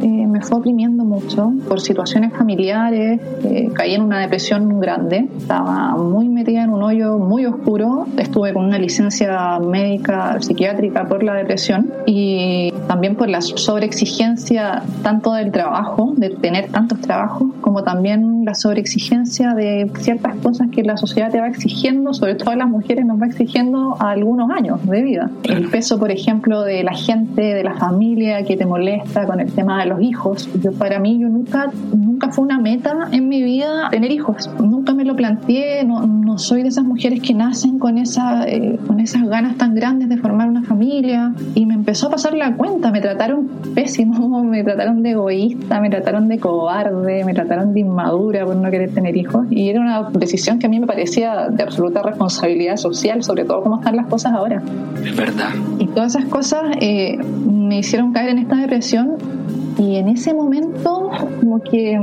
eh, 0.00 0.25
me 0.36 0.42
fue 0.42 0.58
oprimiendo 0.58 1.04
mucho 1.04 1.50
por 1.66 1.80
situaciones 1.80 2.32
familiares, 2.32 3.20
eh, 3.44 3.70
caí 3.72 3.94
en 3.94 4.02
una 4.02 4.20
depresión 4.20 4.80
grande, 4.80 5.28
estaba 5.38 5.96
muy 5.96 6.28
metida 6.28 6.64
en 6.64 6.70
un 6.70 6.82
hoyo 6.82 7.16
muy 7.18 7.46
oscuro, 7.46 8.06
estuve 8.18 8.52
con 8.52 8.66
una 8.66 8.78
licencia 8.78 9.58
médica 9.60 10.40
psiquiátrica 10.40 11.08
por 11.08 11.22
la 11.22 11.34
depresión 11.34 11.90
y 12.04 12.72
también 12.86 13.16
por 13.16 13.28
la 13.30 13.40
sobreexigencia 13.40 14.82
tanto 15.02 15.32
del 15.32 15.52
trabajo, 15.52 16.12
de 16.16 16.30
tener 16.30 16.68
tantos 16.68 17.00
trabajos, 17.00 17.48
como 17.62 17.82
también 17.82 18.44
la 18.44 18.54
sobreexigencia 18.54 19.54
de 19.54 19.90
ciertas 19.98 20.36
cosas 20.36 20.68
que 20.70 20.82
la 20.82 20.96
sociedad 20.96 21.30
te 21.30 21.40
va 21.40 21.48
exigiendo, 21.48 22.12
sobre 22.12 22.34
todo 22.34 22.50
a 22.50 22.56
las 22.56 22.68
mujeres 22.68 23.06
nos 23.06 23.20
va 23.20 23.26
exigiendo 23.26 23.96
a 23.98 24.10
algunos 24.10 24.50
años 24.50 24.84
de 24.86 25.02
vida. 25.02 25.30
El 25.44 25.68
peso, 25.68 25.98
por 25.98 26.10
ejemplo, 26.10 26.62
de 26.62 26.84
la 26.84 26.92
gente, 26.92 27.42
de 27.54 27.64
la 27.64 27.74
familia 27.74 28.44
que 28.44 28.56
te 28.56 28.66
molesta 28.66 29.26
con 29.26 29.40
el 29.40 29.50
tema 29.52 29.80
de 29.80 29.86
los 29.86 30.02
hijos. 30.02 30.25
Yo 30.34 30.72
para 30.72 30.98
mí 30.98 31.18
yo 31.20 31.28
nunca 31.28 31.70
nunca 31.94 32.30
fue 32.30 32.44
una 32.44 32.58
meta 32.58 33.08
en 33.12 33.28
mi 33.28 33.42
vida 33.42 33.88
tener 33.90 34.10
hijos. 34.10 34.50
Nunca 34.58 34.92
me 34.94 35.04
lo 35.04 35.14
planteé, 35.14 35.84
no, 35.84 36.04
no 36.06 36.38
soy 36.38 36.62
de 36.62 36.68
esas 36.68 36.84
mujeres 36.84 37.20
que 37.20 37.32
nacen 37.34 37.78
con 37.78 37.98
esa 37.98 38.46
eh, 38.48 38.78
con 38.86 39.00
esas 39.00 39.22
ganas 39.28 39.56
tan 39.56 39.74
grandes 39.74 40.08
de 40.08 40.16
formar 40.16 40.48
una 40.48 40.62
familia 40.64 41.32
y 41.54 41.66
me 41.66 41.74
empezó 41.74 42.08
a 42.08 42.10
pasar 42.10 42.34
la 42.34 42.56
cuenta, 42.56 42.90
me 42.90 43.00
trataron 43.00 43.48
pésimo, 43.74 44.42
me 44.44 44.64
trataron 44.64 45.02
de 45.02 45.10
egoísta, 45.12 45.80
me 45.80 45.90
trataron 45.90 46.28
de 46.28 46.38
cobarde, 46.38 47.24
me 47.24 47.34
trataron 47.34 47.72
de 47.72 47.80
inmadura 47.80 48.44
por 48.44 48.56
no 48.56 48.70
querer 48.70 48.92
tener 48.92 49.16
hijos 49.16 49.46
y 49.50 49.68
era 49.68 49.80
una 49.80 50.10
decisión 50.10 50.58
que 50.58 50.66
a 50.66 50.70
mí 50.70 50.80
me 50.80 50.86
parecía 50.86 51.48
de 51.48 51.62
absoluta 51.62 52.02
responsabilidad 52.02 52.76
social, 52.76 53.22
sobre 53.22 53.44
todo 53.44 53.62
cómo 53.62 53.78
están 53.78 53.96
las 53.96 54.06
cosas 54.06 54.32
ahora. 54.32 54.62
Es 55.04 55.16
verdad. 55.16 55.50
Y 55.78 55.86
todas 55.86 56.16
esas 56.16 56.28
cosas 56.28 56.62
eh, 56.80 57.18
me 57.46 57.78
hicieron 57.78 58.12
caer 58.12 58.30
en 58.30 58.38
esta 58.38 58.56
depresión 58.56 59.35
y 59.78 59.96
en 59.96 60.08
ese 60.08 60.32
momento 60.32 61.10
como 61.40 61.60
que 61.60 61.98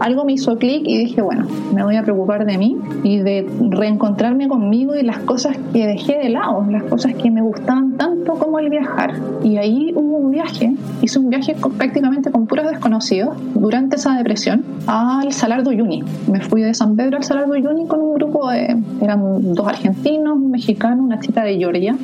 algo 0.00 0.24
me 0.24 0.32
hizo 0.32 0.56
clic 0.56 0.82
y 0.84 0.98
dije, 0.98 1.22
bueno, 1.22 1.46
me 1.74 1.82
voy 1.82 1.96
a 1.96 2.02
preocupar 2.02 2.44
de 2.46 2.58
mí 2.58 2.76
y 3.02 3.18
de 3.18 3.46
reencontrarme 3.70 4.48
conmigo 4.48 4.94
y 4.94 5.02
las 5.02 5.18
cosas 5.18 5.56
que 5.72 5.86
dejé 5.86 6.18
de 6.18 6.30
lado, 6.30 6.64
las 6.70 6.84
cosas 6.84 7.14
que 7.14 7.30
me 7.30 7.42
gustaban 7.42 7.96
tanto 7.96 8.34
como 8.34 8.58
el 8.58 8.70
viajar. 8.70 9.14
Y 9.44 9.56
ahí 9.58 9.92
hubo 9.94 10.18
un 10.18 10.30
viaje, 10.30 10.74
hice 11.02 11.18
un 11.18 11.30
viaje 11.30 11.56
prácticamente 11.76 12.30
con 12.30 12.46
puros 12.46 12.68
desconocidos 12.70 13.36
durante 13.54 13.96
esa 13.96 14.16
depresión 14.16 14.64
al 14.86 15.32
Salar 15.32 15.62
de 15.64 15.70
Uyuni. 15.70 16.02
Me 16.30 16.40
fui 16.40 16.62
de 16.62 16.74
San 16.74 16.96
Pedro 16.96 17.16
al 17.16 17.24
Salar 17.24 17.46
de 17.46 17.58
Uyuni 17.58 17.86
con 17.86 18.00
un 18.00 18.14
grupo 18.14 18.50
de, 18.50 18.76
eran 19.00 19.54
dos 19.54 19.66
argentinos, 19.66 20.36
un 20.36 20.50
mexicano, 20.50 21.02
una 21.02 21.20
chica 21.20 21.42
de 21.42 21.56
Georgia, 21.58 21.96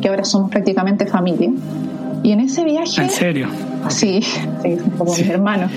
que 0.00 0.08
ahora 0.08 0.24
somos 0.24 0.50
prácticamente 0.50 1.06
familia. 1.06 1.50
Y 2.22 2.32
en 2.32 2.40
ese 2.40 2.64
viaje... 2.64 3.02
¿En 3.02 3.10
serio? 3.10 3.48
Sí, 3.88 4.20
sí, 4.22 4.76
son 4.78 4.90
como 4.90 5.12
mis 5.12 5.28
hermanos. 5.28 5.70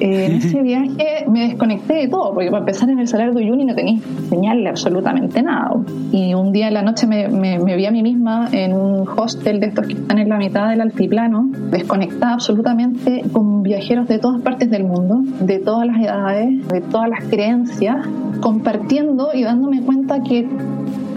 en 0.00 0.32
ese 0.32 0.60
viaje 0.62 1.24
me 1.28 1.48
desconecté 1.48 1.94
de 1.94 2.08
todo, 2.08 2.34
porque 2.34 2.50
para 2.50 2.60
empezar 2.60 2.90
en 2.90 2.98
el 2.98 3.08
Salar 3.08 3.32
de 3.32 3.42
Uyuni 3.42 3.64
no 3.64 3.74
tenía 3.74 4.00
señal 4.28 4.66
absolutamente 4.66 5.42
nada. 5.42 5.70
Y 6.12 6.34
un 6.34 6.52
día 6.52 6.68
en 6.68 6.74
la 6.74 6.82
noche 6.82 7.06
me, 7.06 7.28
me, 7.28 7.76
vi 7.76 7.86
a 7.86 7.90
mí 7.90 8.02
misma 8.02 8.48
en 8.52 8.72
un 8.72 9.08
hostel 9.08 9.60
de 9.60 9.66
estos 9.66 9.86
que 9.86 9.94
están 9.94 10.18
en 10.18 10.28
la 10.28 10.38
mitad 10.38 10.68
del 10.68 10.80
altiplano, 10.80 11.48
desconectada 11.70 12.34
absolutamente 12.34 13.22
con 13.32 13.62
viajeros 13.62 14.08
de 14.08 14.18
todas 14.18 14.40
partes 14.42 14.70
del 14.70 14.84
mundo, 14.84 15.22
de 15.40 15.58
todas 15.58 15.86
las 15.86 15.98
edades, 15.98 16.68
de 16.68 16.80
todas 16.80 17.08
las 17.08 17.24
creencias, 17.24 18.06
compartiendo 18.40 19.30
y 19.34 19.42
dándome 19.42 19.82
cuenta 19.82 20.22
que 20.22 20.46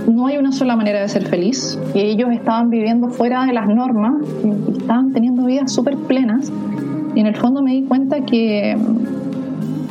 no 0.10 0.28
hay 0.28 0.38
una 0.38 0.52
sola 0.52 0.76
manera 0.76 1.02
de 1.02 1.08
ser 1.08 1.26
feliz, 1.26 1.80
que 1.94 2.10
ellos 2.10 2.30
estaban 2.32 2.70
viviendo 2.70 3.10
fuera 3.10 3.46
de 3.46 3.54
las 3.54 3.68
normas 3.68 4.16
y 4.44 4.80
estaban 4.80 5.14
teniendo 5.14 5.46
vidas 5.46 5.72
súper 5.72 5.96
plenas. 5.96 6.52
Y 7.16 7.20
en 7.20 7.28
el 7.28 7.36
fondo 7.36 7.62
me 7.62 7.72
di 7.72 7.84
cuenta 7.84 8.26
que 8.26 8.78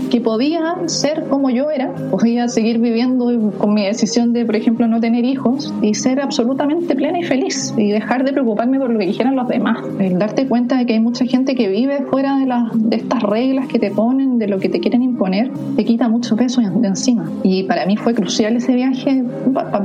que 0.09 0.21
podía 0.21 0.77
ser 0.87 1.25
como 1.25 1.51
yo 1.51 1.71
era, 1.71 1.95
podía 2.11 2.49
seguir 2.49 2.79
viviendo 2.79 3.51
con 3.59 3.75
mi 3.75 3.85
decisión 3.85 4.33
de, 4.33 4.45
por 4.45 4.57
ejemplo, 4.57 4.87
no 4.89 5.01
tener 5.01 5.25
hijos 5.25 5.73
y 5.83 5.95
ser 5.95 6.21
absolutamente 6.21 6.95
plena 6.95 7.19
y 7.19 7.25
feliz 7.25 7.75
y 7.77 7.91
dejar 7.91 8.25
de 8.25 8.33
preocuparme 8.33 8.79
por 8.79 8.91
lo 8.91 8.99
que 8.99 9.07
dijeran 9.07 9.37
los 9.37 9.49
demás. 9.49 9.79
El 9.99 10.19
darte 10.19 10.47
cuenta 10.47 10.79
de 10.79 10.87
que 10.87 10.95
hay 10.95 11.01
mucha 11.01 11.25
gente 11.25 11.55
que 11.55 11.69
vive 11.69 12.05
fuera 12.11 12.39
de, 12.39 12.47
las, 12.47 12.71
de 12.75 12.97
estas 12.97 13.23
reglas 13.23 13.67
que 13.69 13.79
te 13.79 13.91
ponen, 13.91 14.39
de 14.39 14.49
lo 14.49 14.59
que 14.59 14.69
te 14.69 14.81
quieren 14.81 15.03
imponer, 15.03 15.51
te 15.77 15.85
quita 15.85 16.09
mucho 16.09 16.37
peso 16.37 16.61
de 16.61 16.89
encima. 16.89 17.31
Y 17.43 17.65
para 17.65 17.87
mí 17.87 17.97
fue 17.97 18.15
crucial 18.15 18.57
ese 18.57 18.75
viaje, 18.75 19.25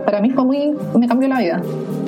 para 0.05 0.21
mí 0.21 0.29
fue 0.29 0.45
muy, 0.45 0.73
me 0.97 1.07
cambió 1.07 1.27
la 1.27 1.39
vida, 1.39 1.61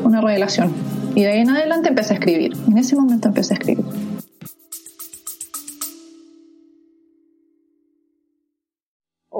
una 0.03 0.21
revelación. 0.21 0.71
Y 1.15 1.21
de 1.21 1.27
ahí 1.27 1.39
en 1.39 1.49
adelante 1.49 1.89
empecé 1.89 2.13
a 2.13 2.17
escribir. 2.17 2.53
En 2.67 2.77
ese 2.77 2.95
momento 2.95 3.29
empecé 3.29 3.53
a 3.53 3.57
escribir. 3.57 3.85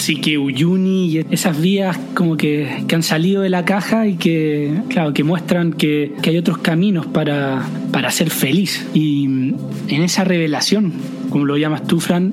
Así 0.00 0.16
que 0.16 0.38
Uyuni 0.38 1.08
y 1.08 1.26
esas 1.30 1.60
vías 1.60 1.94
como 2.14 2.38
que, 2.38 2.86
han 2.90 3.02
salido 3.02 3.42
de 3.42 3.50
la 3.50 3.66
caja 3.66 4.06
y 4.06 4.14
que, 4.14 4.72
claro, 4.88 5.12
que 5.12 5.24
muestran 5.24 5.74
que, 5.74 6.14
hay 6.24 6.38
otros 6.38 6.56
caminos 6.56 7.04
para, 7.04 7.66
para 7.92 8.10
ser 8.10 8.30
feliz. 8.30 8.88
Y 8.94 9.26
en 9.26 10.02
esa 10.02 10.24
revelación, 10.24 10.94
como 11.28 11.44
lo 11.44 11.58
llamas 11.58 11.82
tú, 11.82 12.00
Fran, 12.00 12.32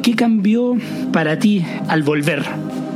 ¿qué 0.00 0.14
cambió 0.14 0.76
para 1.12 1.40
ti 1.40 1.64
al 1.88 2.04
volver? 2.04 2.44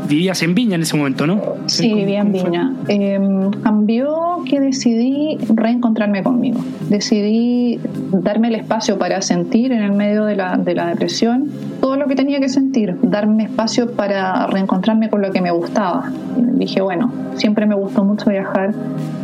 vivías 0.08 0.42
en 0.42 0.54
Viña 0.54 0.76
en 0.76 0.82
ese 0.82 0.96
momento, 0.96 1.26
¿no? 1.26 1.40
Sí, 1.66 1.92
vivía 1.92 2.20
en 2.20 2.32
Viña. 2.32 2.72
Em, 2.88 3.50
cambió 3.62 4.31
que 4.44 4.60
decidí 4.60 5.38
reencontrarme 5.54 6.22
conmigo. 6.22 6.60
Decidí 6.88 7.80
darme 8.12 8.48
el 8.48 8.56
espacio 8.56 8.98
para 8.98 9.22
sentir 9.22 9.72
en 9.72 9.82
el 9.82 9.92
medio 9.92 10.24
de 10.24 10.36
la, 10.36 10.56
de 10.56 10.74
la 10.74 10.86
depresión 10.86 11.50
todo 11.80 11.96
lo 11.96 12.06
que 12.06 12.14
tenía 12.14 12.40
que 12.40 12.48
sentir, 12.48 12.96
darme 13.02 13.44
espacio 13.44 13.92
para 13.92 14.46
reencontrarme 14.46 15.10
con 15.10 15.20
lo 15.20 15.32
que 15.32 15.40
me 15.40 15.50
gustaba. 15.50 16.12
dije, 16.36 16.80
bueno, 16.80 17.12
siempre 17.34 17.66
me 17.66 17.74
gustó 17.74 18.04
mucho 18.04 18.30
viajar, 18.30 18.72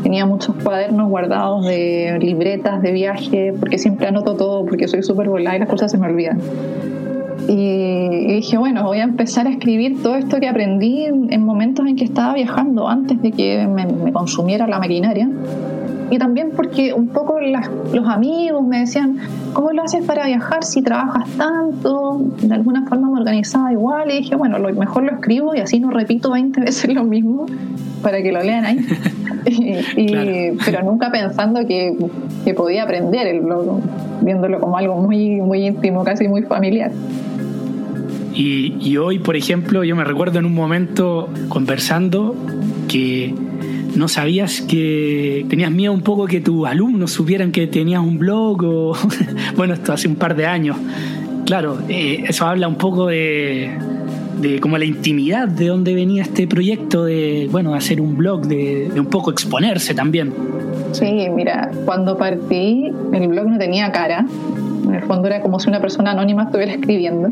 tenía 0.02 0.26
muchos 0.26 0.56
cuadernos 0.62 1.08
guardados 1.08 1.66
de 1.66 2.18
libretas 2.20 2.82
de 2.82 2.92
viaje, 2.92 3.54
porque 3.58 3.78
siempre 3.78 4.08
anoto 4.08 4.34
todo, 4.34 4.66
porque 4.66 4.88
soy 4.88 5.02
súper 5.02 5.28
volada 5.28 5.56
y 5.56 5.60
las 5.60 5.68
cosas 5.68 5.90
se 5.90 5.98
me 5.98 6.06
olvidan. 6.06 6.40
Y, 7.46 8.34
dije, 8.34 8.58
bueno, 8.58 8.84
voy 8.84 8.98
a 8.98 9.04
empezar 9.04 9.46
a 9.46 9.50
escribir 9.50 10.02
todo 10.02 10.16
esto 10.16 10.38
que 10.40 10.48
aprendí 10.48 11.04
en, 11.04 11.42
momentos 11.42 11.86
en 11.86 11.96
que 11.96 12.04
estaba 12.04 12.34
viajando, 12.34 12.88
antes 12.88 13.20
de 13.22 13.32
que 13.32 13.66
me, 13.66 14.12
consumiera 14.12 14.66
la 14.66 14.78
maquinaria. 14.78 15.28
Y 16.10 16.18
también 16.18 16.52
porque 16.56 16.92
un 16.94 17.08
poco 17.08 17.38
los 17.40 18.08
amigos 18.08 18.66
me 18.66 18.80
decían, 18.80 19.18
¿cómo 19.52 19.72
lo 19.72 19.82
haces 19.82 20.04
para 20.04 20.26
viajar 20.26 20.64
si 20.64 20.82
trabajas 20.82 21.28
tanto? 21.36 22.20
De 22.40 22.54
alguna 22.54 22.86
forma 22.86 23.10
me 23.10 23.18
organizaba 23.20 23.72
igual 23.72 24.10
y 24.10 24.18
dije, 24.18 24.36
bueno, 24.36 24.58
lo 24.58 24.72
mejor 24.72 25.04
lo 25.04 25.12
escribo 25.12 25.54
y 25.54 25.60
así 25.60 25.80
no 25.80 25.90
repito 25.90 26.30
20 26.30 26.60
veces 26.64 26.94
lo 26.94 27.04
mismo 27.04 27.46
para 28.02 28.22
que 28.22 28.32
lo 28.32 28.42
lean 28.42 28.64
ahí. 28.64 28.78
Pero 30.64 30.82
nunca 30.82 31.10
pensando 31.10 31.66
que, 31.66 31.96
que 32.44 32.54
podía 32.54 32.84
aprender 32.84 33.26
el 33.26 33.40
blog, 33.40 33.80
viéndolo 34.22 34.60
como 34.60 34.76
algo 34.76 34.96
muy, 34.96 35.40
muy 35.40 35.66
íntimo, 35.66 36.04
casi 36.04 36.28
muy 36.28 36.42
familiar. 36.42 36.90
Y, 38.40 38.96
hoy, 38.98 39.18
por 39.18 39.34
ejemplo, 39.34 39.82
yo 39.82 39.96
me 39.96 40.04
recuerdo 40.04 40.38
en 40.38 40.44
un 40.44 40.54
momento 40.54 41.28
conversando 41.48 42.36
que 42.86 43.34
no 43.94 44.08
sabías 44.08 44.60
que 44.62 45.46
tenías 45.48 45.70
miedo 45.70 45.92
un 45.92 46.02
poco 46.02 46.26
que 46.26 46.40
tus 46.40 46.66
alumnos 46.66 47.10
supieran 47.10 47.52
que 47.52 47.66
tenías 47.66 48.00
un 48.00 48.18
blog 48.18 48.62
bueno, 49.56 49.74
esto 49.74 49.92
hace 49.92 50.08
un 50.08 50.16
par 50.16 50.36
de 50.36 50.46
años. 50.46 50.76
Claro, 51.46 51.78
eh, 51.88 52.24
eso 52.28 52.46
habla 52.46 52.68
un 52.68 52.74
poco 52.74 53.06
de, 53.06 53.70
de 54.40 54.60
como 54.60 54.76
la 54.76 54.84
intimidad 54.84 55.48
de 55.48 55.68
dónde 55.68 55.94
venía 55.94 56.22
este 56.22 56.46
proyecto 56.46 57.04
de, 57.04 57.48
bueno, 57.50 57.74
hacer 57.74 58.00
un 58.00 58.16
blog, 58.16 58.46
de, 58.46 58.90
de 58.92 59.00
un 59.00 59.06
poco 59.06 59.30
exponerse 59.30 59.94
también. 59.94 60.34
Sí, 60.92 61.28
mira, 61.34 61.70
cuando 61.84 62.16
partí 62.16 62.92
el 63.12 63.28
blog 63.28 63.46
no 63.46 63.58
tenía 63.58 63.90
cara, 63.92 64.26
en 64.86 64.94
el 64.94 65.02
fondo 65.02 65.28
era 65.28 65.40
como 65.42 65.58
si 65.58 65.68
una 65.68 65.80
persona 65.80 66.12
anónima 66.12 66.44
estuviera 66.44 66.72
escribiendo 66.74 67.30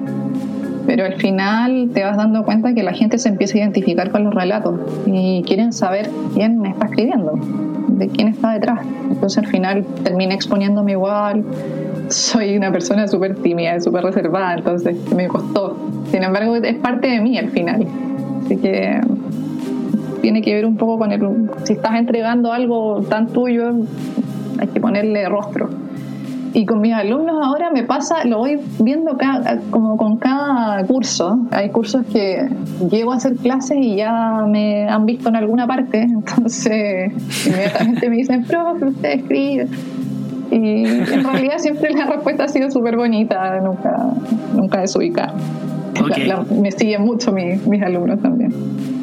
pero 0.87 1.05
al 1.05 1.15
final 1.15 1.91
te 1.93 2.05
vas 2.05 2.17
dando 2.17 2.45
cuenta 2.45 2.73
que 2.73 2.83
la 2.83 2.93
gente 2.93 3.19
se 3.19 3.29
empieza 3.29 3.55
a 3.55 3.59
identificar 3.59 4.11
con 4.11 4.25
los 4.25 4.35
relatos 4.35 4.81
y 5.07 5.43
quieren 5.43 5.73
saber 5.73 6.09
quién 6.35 6.59
me 6.61 6.71
está 6.71 6.87
escribiendo, 6.87 7.33
de 7.89 8.09
quién 8.09 8.29
está 8.29 8.53
detrás. 8.53 8.81
Entonces 9.11 9.39
al 9.39 9.47
final 9.47 9.85
terminé 10.05 10.35
exponiéndome 10.35 10.93
igual. 10.93 11.45
Soy 12.09 12.57
una 12.57 12.71
persona 12.71 13.09
súper 13.09 13.35
tímida, 13.37 13.81
súper 13.81 14.05
reservada, 14.05 14.55
entonces 14.55 14.97
me 15.15 15.27
costó. 15.27 15.77
Sin 16.11 16.23
embargo, 16.23 16.55
es 16.57 16.77
parte 16.77 17.09
de 17.09 17.21
mí 17.21 17.37
al 17.37 17.51
final. 17.51 17.87
Así 18.45 18.57
que 18.57 19.01
tiene 20.23 20.41
que 20.41 20.55
ver 20.55 20.67
un 20.67 20.77
poco 20.77 20.99
con 20.99 21.11
el... 21.11 21.51
Si 21.65 21.73
estás 21.73 21.97
entregando 21.97 22.53
algo 22.53 23.03
tan 23.03 23.27
tuyo, 23.27 23.73
hay 24.59 24.69
que 24.69 24.81
ponerle 24.81 25.29
rostro 25.29 25.86
y 26.57 26.65
con 26.65 26.81
mis 26.81 26.95
alumnos 26.95 27.37
ahora 27.45 27.71
me 27.71 27.83
pasa, 27.83 28.25
lo 28.25 28.39
voy 28.39 28.59
viendo 28.81 29.19
como 29.71 29.99
con 29.99 30.17
cada 30.17 30.83
curso. 30.87 31.39
Hay 31.51 31.69
cursos 31.69 32.07
que 32.11 32.49
llego 32.91 33.13
a 33.13 33.17
hacer 33.17 33.37
clases 33.37 33.77
y 33.79 33.97
ya 33.97 34.43
me 34.49 34.89
han 34.89 35.05
visto 35.05 35.29
en 35.29 35.37
alguna 35.37 35.67
parte, 35.67 36.01
entonces 36.03 37.13
inmediatamente 37.47 38.09
me 38.09 38.17
dicen, 38.17 38.45
profe, 38.45 38.87
usted 38.87 39.19
escribe. 39.19 39.69
Y 40.51 40.87
en 40.87 41.25
realidad 41.25 41.59
siempre 41.59 41.93
la 41.93 42.07
respuesta 42.07 42.45
ha 42.45 42.49
sido 42.49 42.71
súper 42.71 42.97
bonita, 42.97 43.61
nunca, 43.61 44.15
nunca 44.55 44.81
desubicada. 44.81 45.35
me 46.59 46.71
siguen 46.71 47.03
mucho 47.03 47.33
mis 47.33 47.83
alumnos 47.83 48.19
también. 48.23 48.96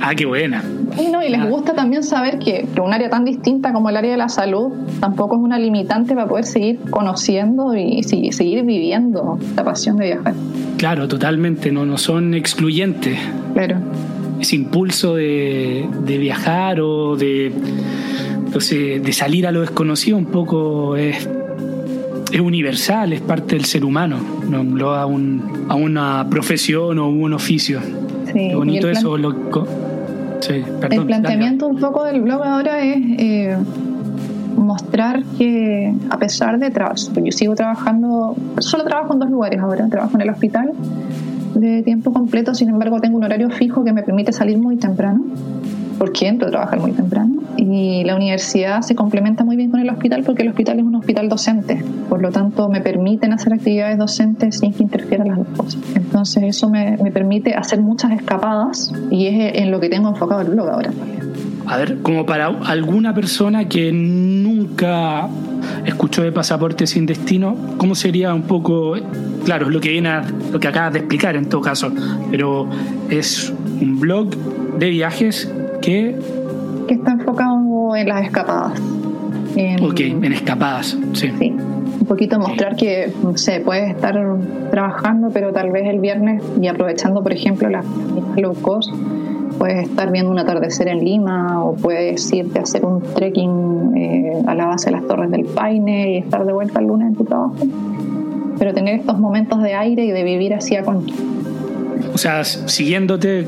Ah, 0.00 0.14
qué 0.14 0.24
buena. 0.24 0.64
Y, 0.98 1.08
no, 1.08 1.22
y 1.22 1.28
les 1.28 1.40
ah. 1.40 1.46
gusta 1.46 1.74
también 1.74 2.02
saber 2.02 2.38
que, 2.38 2.66
un 2.82 2.92
área 2.92 3.10
tan 3.10 3.24
distinta 3.24 3.72
como 3.72 3.90
el 3.90 3.96
área 3.96 4.12
de 4.12 4.16
la 4.16 4.28
salud 4.28 4.72
tampoco 4.98 5.36
es 5.36 5.42
una 5.42 5.58
limitante 5.58 6.14
para 6.14 6.26
poder 6.26 6.46
seguir 6.46 6.78
conociendo 6.90 7.76
y 7.76 8.02
seguir 8.02 8.64
viviendo 8.64 9.38
la 9.56 9.64
pasión 9.64 9.96
de 9.96 10.06
viajar. 10.06 10.34
Claro, 10.78 11.06
totalmente, 11.06 11.70
no, 11.70 11.84
no 11.84 11.98
son 11.98 12.34
excluyentes. 12.34 13.18
Claro. 13.52 13.76
Ese 14.40 14.56
impulso 14.56 15.16
de, 15.16 15.86
viajar 16.06 16.80
o 16.80 17.16
de, 17.16 17.52
de 18.52 19.12
salir 19.12 19.46
a 19.46 19.52
lo 19.52 19.60
desconocido 19.60 20.16
un 20.16 20.26
poco 20.26 20.96
es 20.96 21.28
es 22.32 22.40
universal, 22.40 23.12
es 23.12 23.20
parte 23.20 23.56
del 23.56 23.64
ser 23.64 23.84
humano, 23.84 24.18
no 24.48 24.62
lo 24.62 24.94
a, 24.94 25.06
un, 25.06 25.66
a 25.68 25.74
una 25.74 26.26
profesión 26.30 26.98
o 26.98 27.08
un 27.08 27.32
oficio. 27.32 27.80
Sí, 28.32 28.54
bonito 28.54 28.88
eso. 28.88 29.16
Lo, 29.18 29.34
sí, 30.40 30.64
perdón, 30.80 31.00
el 31.00 31.06
planteamiento 31.06 31.66
un 31.66 31.78
poco 31.78 32.04
del 32.04 32.20
blog 32.22 32.42
ahora 32.42 32.80
es 32.82 32.96
eh, 33.18 33.56
mostrar 34.56 35.24
que 35.38 35.94
a 36.10 36.18
pesar 36.18 36.58
de 36.58 36.70
trabajo, 36.70 36.96
yo 37.24 37.32
sigo 37.32 37.54
trabajando, 37.54 38.36
solo 38.58 38.84
trabajo 38.84 39.12
en 39.14 39.20
dos 39.20 39.30
lugares 39.30 39.60
ahora, 39.60 39.88
trabajo 39.88 40.16
en 40.16 40.22
el 40.22 40.30
hospital 40.30 40.72
de 41.54 41.82
tiempo 41.82 42.12
completo, 42.12 42.54
sin 42.54 42.68
embargo 42.68 43.00
tengo 43.00 43.18
un 43.18 43.24
horario 43.24 43.50
fijo 43.50 43.84
que 43.84 43.92
me 43.92 44.02
permite 44.02 44.32
salir 44.32 44.58
muy 44.58 44.76
temprano, 44.76 45.24
porque 46.00 46.28
entro 46.28 46.48
a 46.48 46.50
trabajar 46.50 46.80
muy 46.80 46.92
temprano, 46.92 47.42
y 47.58 48.04
la 48.04 48.16
universidad 48.16 48.80
se 48.80 48.94
complementa 48.94 49.44
muy 49.44 49.54
bien 49.56 49.70
con 49.70 49.80
el 49.80 49.90
hospital 49.90 50.22
porque 50.24 50.40
el 50.40 50.48
hospital 50.48 50.78
es 50.78 50.84
un 50.86 50.94
hospital 50.94 51.28
docente, 51.28 51.84
por 52.08 52.22
lo 52.22 52.30
tanto 52.30 52.70
me 52.70 52.80
permiten 52.80 53.34
hacer 53.34 53.52
actividades 53.52 53.98
docentes 53.98 54.60
sin 54.60 54.72
que 54.72 54.82
interfieran 54.82 55.28
las 55.28 55.38
dos 55.40 55.48
cosas. 55.54 55.82
Entonces 55.94 56.44
eso 56.44 56.70
me, 56.70 56.96
me 56.96 57.10
permite 57.10 57.52
hacer 57.52 57.82
muchas 57.82 58.12
escapadas 58.12 58.94
y 59.10 59.26
es 59.26 59.56
en 59.56 59.70
lo 59.70 59.78
que 59.78 59.90
tengo 59.90 60.08
enfocado 60.08 60.40
el 60.40 60.48
blog 60.48 60.70
ahora. 60.70 60.90
A 61.66 61.76
ver, 61.76 61.98
como 62.00 62.24
para 62.24 62.46
alguna 62.46 63.12
persona 63.12 63.68
que 63.68 63.92
nunca 63.92 65.28
escuchó 65.84 66.22
de 66.22 66.32
pasaporte 66.32 66.86
sin 66.86 67.04
destino, 67.04 67.56
¿cómo 67.76 67.94
sería 67.94 68.32
un 68.32 68.42
poco, 68.42 68.94
claro, 69.44 69.68
lo 69.68 69.82
que 69.82 69.90
viene 69.90 70.08
a, 70.08 70.24
lo 70.50 70.58
que 70.58 70.66
acabas 70.66 70.94
de 70.94 71.00
explicar 71.00 71.36
en 71.36 71.46
todo 71.46 71.60
caso, 71.60 71.92
pero 72.30 72.66
es 73.10 73.52
un 73.82 74.00
blog 74.00 74.30
de 74.78 74.88
viajes 74.88 75.52
que... 75.80 76.18
Que 76.88 76.94
está 76.94 77.12
enfocado 77.12 77.94
en 77.96 78.08
las 78.08 78.24
escapadas. 78.24 78.80
En, 79.56 79.82
ok, 79.82 80.00
en 80.00 80.32
escapadas, 80.32 80.96
sí. 81.12 81.30
Sí, 81.38 81.50
un 81.50 82.06
poquito 82.06 82.38
mostrar 82.38 82.76
que, 82.76 83.12
no 83.22 83.36
sé, 83.36 83.60
puedes 83.60 83.90
estar 83.90 84.16
trabajando, 84.70 85.30
pero 85.32 85.52
tal 85.52 85.70
vez 85.70 85.86
el 85.86 86.00
viernes 86.00 86.42
y 86.60 86.68
aprovechando, 86.68 87.22
por 87.22 87.32
ejemplo, 87.32 87.68
las 87.68 87.84
low 88.36 88.54
cost 88.54 88.92
puedes 89.60 89.88
estar 89.90 90.10
viendo 90.10 90.30
un 90.30 90.38
atardecer 90.38 90.88
en 90.88 91.04
Lima 91.04 91.62
o 91.62 91.74
puedes 91.74 92.32
irte 92.32 92.58
a 92.58 92.62
hacer 92.62 92.82
un 92.86 93.02
trekking 93.02 93.94
eh, 93.94 94.42
a 94.46 94.54
la 94.54 94.64
base 94.64 94.86
de 94.86 94.92
las 94.92 95.06
Torres 95.06 95.30
del 95.30 95.44
Paine 95.44 96.14
y 96.14 96.16
estar 96.16 96.46
de 96.46 96.52
vuelta 96.54 96.80
el 96.80 96.86
lunes 96.86 97.08
en 97.08 97.14
tu 97.14 97.24
trabajo. 97.24 97.56
Pero 98.58 98.72
tener 98.72 98.94
estos 98.94 99.18
momentos 99.18 99.62
de 99.62 99.74
aire 99.74 100.06
y 100.06 100.12
de 100.12 100.24
vivir 100.24 100.54
así 100.54 100.76
a 100.76 100.82
con. 100.82 101.04
O 102.14 102.16
sea, 102.16 102.42
siguiéndote 102.42 103.46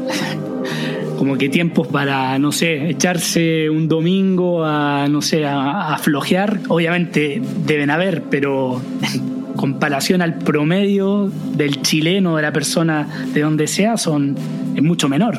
como 1.22 1.38
que 1.38 1.48
tiempos 1.48 1.86
para, 1.86 2.36
no 2.40 2.50
sé, 2.50 2.90
echarse 2.90 3.70
un 3.70 3.86
domingo 3.86 4.64
a, 4.64 5.06
no 5.08 5.22
sé, 5.22 5.46
a, 5.46 5.94
a 5.94 5.98
flojear, 5.98 6.58
obviamente 6.66 7.40
deben 7.64 7.90
haber, 7.90 8.24
pero 8.24 8.82
en 9.14 9.54
comparación 9.54 10.20
al 10.20 10.38
promedio 10.38 11.30
del 11.54 11.80
chileno, 11.80 12.34
de 12.34 12.42
la 12.42 12.52
persona 12.52 13.06
de 13.32 13.40
donde 13.40 13.68
sea, 13.68 13.96
son 13.98 14.36
es 14.74 14.82
mucho 14.82 15.08
menor. 15.08 15.38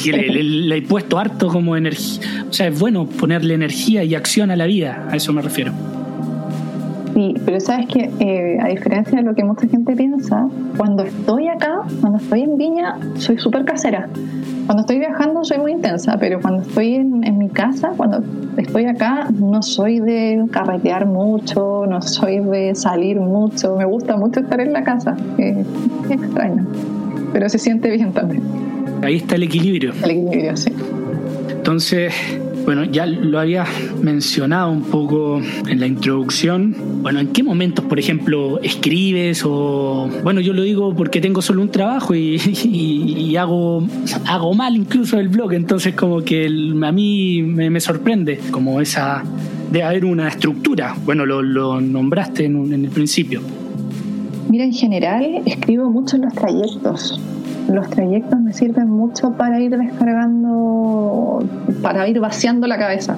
que 0.00 0.12
le, 0.12 0.76
he 0.76 0.82
puesto 0.82 1.18
harto 1.18 1.48
como 1.48 1.76
energía. 1.76 2.46
O 2.48 2.52
sea, 2.52 2.68
es 2.68 2.78
bueno 2.78 3.06
ponerle 3.06 3.54
energía 3.54 4.04
y 4.04 4.14
acción 4.14 4.52
a 4.52 4.56
la 4.56 4.66
vida, 4.66 5.08
a 5.10 5.16
eso 5.16 5.32
me 5.32 5.42
refiero. 5.42 5.72
Sí, 7.14 7.34
pero 7.44 7.60
sabes 7.60 7.86
que 7.86 8.10
eh, 8.20 8.58
a 8.60 8.68
diferencia 8.68 9.18
de 9.18 9.24
lo 9.24 9.34
que 9.34 9.44
mucha 9.44 9.66
gente 9.66 9.96
piensa, 9.96 10.48
cuando 10.76 11.02
estoy 11.02 11.48
acá, 11.48 11.82
cuando 12.00 12.18
estoy 12.18 12.42
en 12.42 12.56
Viña, 12.56 12.96
soy 13.14 13.38
súper 13.38 13.64
casera. 13.64 14.08
Cuando 14.66 14.82
estoy 14.82 14.98
viajando 15.00 15.44
soy 15.44 15.58
muy 15.58 15.72
intensa, 15.72 16.16
pero 16.20 16.40
cuando 16.40 16.62
estoy 16.62 16.94
en, 16.94 17.38
mi 17.38 17.48
casa, 17.48 17.92
cuando 17.96 18.22
estoy 18.56 18.84
acá, 18.84 19.28
no 19.32 19.62
soy 19.62 19.98
de 19.98 20.44
carretear 20.52 21.06
mucho, 21.06 21.86
no 21.88 22.00
soy 22.02 22.38
de 22.38 22.74
salir 22.76 23.18
mucho, 23.18 23.76
me 23.76 23.84
gusta 23.84 24.16
mucho 24.16 24.40
estar 24.40 24.60
en 24.60 24.72
la 24.72 24.84
casa. 24.84 25.16
es 25.38 25.66
extraño 26.08 26.66
pero 27.32 27.48
se 27.48 27.58
siente 27.58 27.90
bien 27.90 28.12
también. 28.12 28.42
Ahí 29.02 29.16
está 29.16 29.36
el 29.36 29.44
equilibrio. 29.44 29.92
El 30.02 30.10
equilibrio, 30.10 30.56
sí. 30.56 30.72
Entonces, 31.50 32.12
bueno, 32.64 32.84
ya 32.84 33.06
lo 33.06 33.38
había 33.38 33.64
mencionado 34.02 34.70
un 34.70 34.82
poco 34.82 35.40
en 35.68 35.80
la 35.80 35.86
introducción. 35.86 36.74
Bueno, 37.00 37.20
¿en 37.20 37.28
qué 37.28 37.42
momentos, 37.42 37.84
por 37.84 37.98
ejemplo, 37.98 38.60
escribes 38.60 39.42
o... 39.44 40.08
Bueno, 40.22 40.40
yo 40.40 40.52
lo 40.52 40.62
digo 40.62 40.94
porque 40.94 41.20
tengo 41.20 41.40
solo 41.40 41.62
un 41.62 41.70
trabajo 41.70 42.14
y, 42.14 43.36
hago, 43.38 43.82
hago 44.26 44.54
mal 44.54 44.76
incluso 44.76 45.18
el 45.18 45.28
blog, 45.28 45.52
entonces 45.54 45.94
como 45.94 46.22
que 46.22 46.46
a 46.46 46.92
mí 46.92 47.42
me, 47.42 47.80
sorprende 47.80 48.38
como 48.50 48.80
esa... 48.80 49.22
de 49.72 49.82
haber 49.82 50.04
una 50.04 50.28
estructura. 50.28 50.94
Bueno, 51.04 51.24
lo, 51.24 51.80
nombraste 51.80 52.44
en 52.44 52.84
el 52.84 52.90
principio. 52.90 53.40
Mira, 54.50 54.64
en 54.64 54.72
general 54.72 55.42
escribo 55.46 55.88
mucho 55.90 56.16
en 56.16 56.22
los 56.22 56.34
trayectos. 56.34 57.20
Los 57.68 57.88
trayectos 57.88 58.40
me 58.40 58.52
sirven 58.52 58.90
mucho 58.90 59.30
para 59.36 59.60
ir 59.60 59.76
descargando, 59.76 61.48
para 61.82 62.08
ir 62.08 62.18
vaciando 62.18 62.66
la 62.66 62.76
cabeza. 62.76 63.16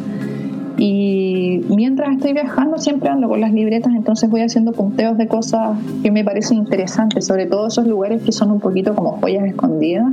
Y 0.79 1.61
mientras 1.69 2.13
estoy 2.17 2.33
viajando 2.33 2.79
siempre 2.79 3.11
ando 3.11 3.29
con 3.29 3.41
las 3.41 3.53
libretas, 3.53 3.93
entonces 3.95 4.31
voy 4.31 4.41
haciendo 4.41 4.73
punteos 4.73 5.19
de 5.19 5.29
cosas 5.29 5.77
que 6.03 6.11
me 6.11 6.25
parecen 6.25 6.59
interesantes, 6.59 7.27
sobre 7.27 7.47
todo 7.47 7.69
esos 7.69 7.87
lugares 7.87 8.23
que 8.23 8.33
son 8.33 8.51
un 8.51 8.61
poquito 8.61 8.95
como 8.95 9.13
joyas 9.21 9.45
escondidas 9.45 10.13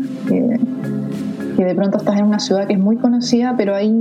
que 1.60 1.65
de 1.65 1.76
pronto 1.76 1.98
estás 1.98 2.17
en 2.17 2.26
una 2.26 2.39
ciudad 2.39 2.67
que 2.67 2.74
es 2.76 2.80
muy 2.80 2.95
conocida, 2.95 3.56
pero 3.58 3.76
hay 3.76 3.93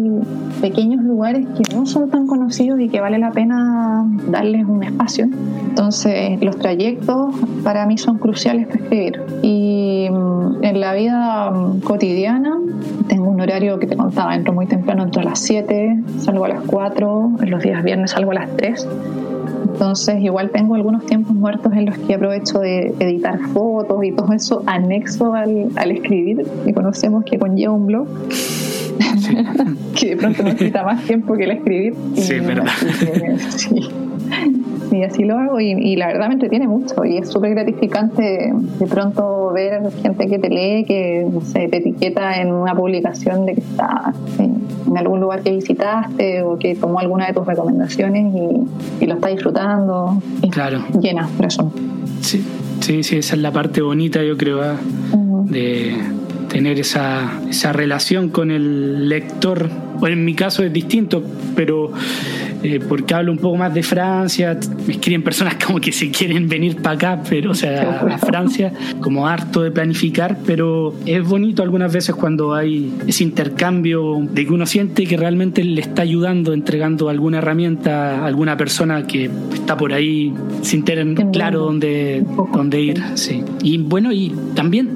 pequeños 0.61 1.03
lugares 1.03 1.45
que 1.57 1.75
no 1.75 1.87
son 1.87 2.09
tan 2.09 2.29
conocidos 2.29 2.79
y 2.79 2.89
que 2.89 3.01
vale 3.01 3.19
la 3.19 3.33
pena 3.33 4.07
darles 4.31 4.65
un 4.65 4.85
espacio. 4.85 5.29
Entonces, 5.69 6.41
los 6.41 6.57
trayectos 6.59 7.35
para 7.65 7.85
mí 7.87 7.99
son 7.99 8.19
cruciales 8.19 8.69
para 8.69 8.79
escribir. 8.79 9.21
Y 9.43 10.09
mm, 10.09 10.63
en 10.63 10.81
la 10.81 10.95
vida 10.95 11.51
mm, 11.51 11.81
cotidiana, 11.81 12.61
tengo 13.09 13.29
un 13.29 13.41
horario 13.41 13.79
que 13.79 13.87
te 13.87 13.97
contaba, 13.97 14.35
entro 14.35 14.53
muy 14.53 14.67
temprano, 14.67 15.05
entro 15.05 15.23
a 15.23 15.25
las 15.25 15.41
7, 15.41 16.05
salgo 16.19 16.45
a 16.45 16.49
las 16.49 16.63
4, 16.63 17.31
en 17.41 17.51
los 17.51 17.63
días 17.63 17.83
viernes 17.83 18.13
salgo 18.13 18.31
a 18.33 18.35
las 18.35 18.57
3 18.57 18.87
entonces, 19.79 20.21
igual 20.21 20.51
tengo 20.51 20.75
algunos 20.75 21.07
tiempos 21.07 21.37
muertos 21.37 21.73
en 21.73 21.87
los 21.87 21.97
que 21.99 22.15
aprovecho 22.15 22.59
de 22.59 22.95
editar 22.99 23.39
fotos 23.53 24.03
y 24.03 24.11
todo 24.11 24.33
eso 24.33 24.65
anexo 24.67 25.35
al, 25.35 25.69
al 25.77 25.93
escribir, 25.93 26.45
y 26.67 26.73
conocemos 26.73 27.25
que 27.25 27.39
conlleva 27.39 27.75
un 27.75 27.87
blog. 27.87 28.09
que 29.95 30.11
de 30.11 30.17
pronto 30.17 30.43
necesita 30.43 30.83
más 30.83 31.05
tiempo 31.05 31.37
que 31.37 31.45
el 31.45 31.53
escribir. 31.53 31.95
Sí, 32.17 32.35
es 32.35 32.45
verdad. 32.47 32.67
sí. 33.57 33.89
Y 34.91 35.03
así 35.03 35.25
lo 35.25 35.39
hago 35.39 35.61
y, 35.61 35.97
la 35.97 36.09
verdad 36.09 36.29
me 36.29 36.35
entretiene 36.35 36.67
mucho 36.67 37.05
y 37.05 37.19
es 37.19 37.29
súper 37.29 37.51
gratificante 37.51 38.53
de 38.53 38.87
pronto 38.87 39.53
ver 39.53 39.91
gente 40.03 40.27
que 40.29 40.39
te 40.39 40.49
lee, 40.49 40.85
que 40.85 41.27
se 41.45 41.69
te 41.69 41.79
etiqueta 41.79 42.41
en 42.41 42.53
una 42.53 42.75
publicación 42.75 43.47
de 43.47 43.55
que 43.55 43.61
está 43.61 44.13
en, 44.39 44.97
algún 44.97 45.21
lugar 45.21 45.43
que 45.43 45.51
visitaste 45.51 46.43
o 46.43 46.59
que 46.59 46.75
tomó 46.75 46.99
alguna 46.99 47.27
de 47.27 47.35
tus 47.35 47.47
recomendaciones 47.47 48.35
y, 49.01 49.07
lo 49.07 49.15
está 49.15 49.29
disfrutando. 49.29 50.23
claro. 50.51 50.85
Llena, 51.01 51.29
eso. 51.45 51.73
Sí, 52.21 52.45
sí, 52.81 53.03
sí, 53.03 53.17
esa 53.17 53.37
es 53.37 53.43
la 53.43 53.53
parte 53.53 53.81
bonita, 53.81 54.23
yo 54.23 54.37
creo, 54.37 54.63
¿ah? 54.63 54.77
de 55.45 55.95
tener 56.49 56.79
esa, 56.79 57.41
esa 57.49 57.73
relación 57.73 58.31
con 58.31 58.51
el 58.51 59.09
lector. 59.09 59.69
Bueno, 59.99 60.17
en 60.17 60.25
mi 60.25 60.35
caso 60.35 60.63
es 60.63 60.73
distinto, 60.73 61.23
pero 61.55 61.93
eh, 62.63 62.81
porque 62.87 63.15
hablo 63.15 63.33
un 63.33 63.39
poco 63.39 63.57
más 63.57 63.73
de 63.73 63.83
Francia, 63.83 64.59
me 64.87 64.95
escriben 64.95 65.23
personas 65.23 65.55
como 65.67 65.81
que 65.81 65.93
se 65.93 66.11
quieren 66.11 66.49
venir 66.49 66.77
para 66.77 66.97
acá, 66.97 67.23
pero 67.29 67.53
o 67.53 67.55
sea, 67.55 68.01
a 68.01 68.19
Francia, 68.19 68.73
como 69.01 69.27
harto 69.27 69.63
de 69.63 69.71
planificar, 69.71 70.39
pero 70.47 70.95
es 71.07 71.27
bonito 71.27 71.63
algunas 71.63 71.93
veces 71.93 72.15
cuando 72.15 72.55
hay 72.55 72.93
ese 73.07 73.25
intercambio 73.25 74.19
de 74.21 74.47
que 74.47 74.53
uno 74.53 74.67
siente 74.67 75.05
que 75.07 75.17
realmente 75.17 75.63
le 75.65 75.81
está 75.81 76.03
ayudando, 76.03 76.53
entregando 76.53 77.09
alguna 77.09 77.39
herramienta 77.39 78.21
a 78.21 78.27
alguna 78.27 78.57
persona 78.57 79.07
que 79.07 79.31
está 79.53 79.77
por 79.77 79.93
ahí 79.93 80.33
sin 80.63 80.85
tener 80.85 81.09
claro 81.33 81.61
dónde, 81.61 82.25
dónde 82.53 82.81
ir. 82.81 83.03
Sí. 83.15 83.43
Y 83.63 83.79
bueno, 83.79 84.13
y 84.13 84.33
también 84.55 84.91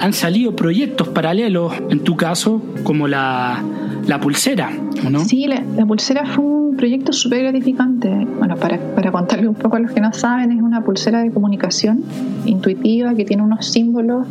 han 0.00 0.12
salido 0.12 0.54
proyectos 0.54 1.08
paralelos, 1.08 1.72
en 1.90 2.00
tu 2.00 2.16
caso, 2.16 2.62
como 2.82 3.08
la, 3.08 3.62
la 4.06 4.20
pulsera, 4.20 4.70
¿no? 5.10 5.20
Sí, 5.20 5.46
la, 5.46 5.86
pulsera 5.86 6.26
fue 6.26 6.44
un 6.44 6.76
proyecto 6.76 7.12
súper 7.12 7.42
gratificante. 7.42 8.08
Bueno, 8.38 8.56
para, 8.56 8.78
para 8.94 9.10
contarle 9.10 9.48
un 9.48 9.54
poco 9.54 9.76
a 9.76 9.80
los 9.80 9.90
que 9.92 10.00
no 10.00 10.12
saben, 10.12 10.52
es 10.52 10.62
una 10.62 10.82
pulsera 10.82 11.22
de 11.22 11.30
comunicación 11.30 12.04
intuitiva 12.44 13.14
que 13.14 13.24
tiene 13.24 13.42
unos 13.42 13.66
símbolos 13.66 14.26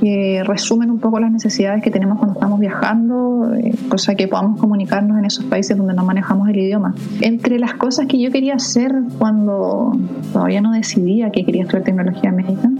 que 0.00 0.42
resumen 0.44 0.90
un 0.90 0.98
poco 0.98 1.18
las 1.18 1.30
necesidades 1.30 1.82
que 1.82 1.90
tenemos 1.90 2.18
cuando 2.18 2.34
estamos 2.34 2.60
viajando, 2.60 3.52
eh, 3.54 3.74
cosa 3.88 4.14
que 4.14 4.28
podamos 4.28 4.60
comunicarnos 4.60 5.18
en 5.18 5.24
esos 5.24 5.44
países 5.44 5.76
donde 5.76 5.94
no 5.94 6.04
manejamos 6.04 6.48
el 6.48 6.58
idioma. 6.58 6.94
Entre 7.20 7.58
las 7.58 7.74
cosas 7.74 8.06
que 8.06 8.20
yo 8.20 8.30
quería 8.30 8.54
hacer 8.54 8.94
cuando 9.18 9.92
todavía 10.32 10.60
no 10.60 10.72
decidía 10.72 11.30
que 11.30 11.44
quería 11.44 11.62
estudiar 11.62 11.84
tecnología 11.84 12.32
médica, 12.32 12.70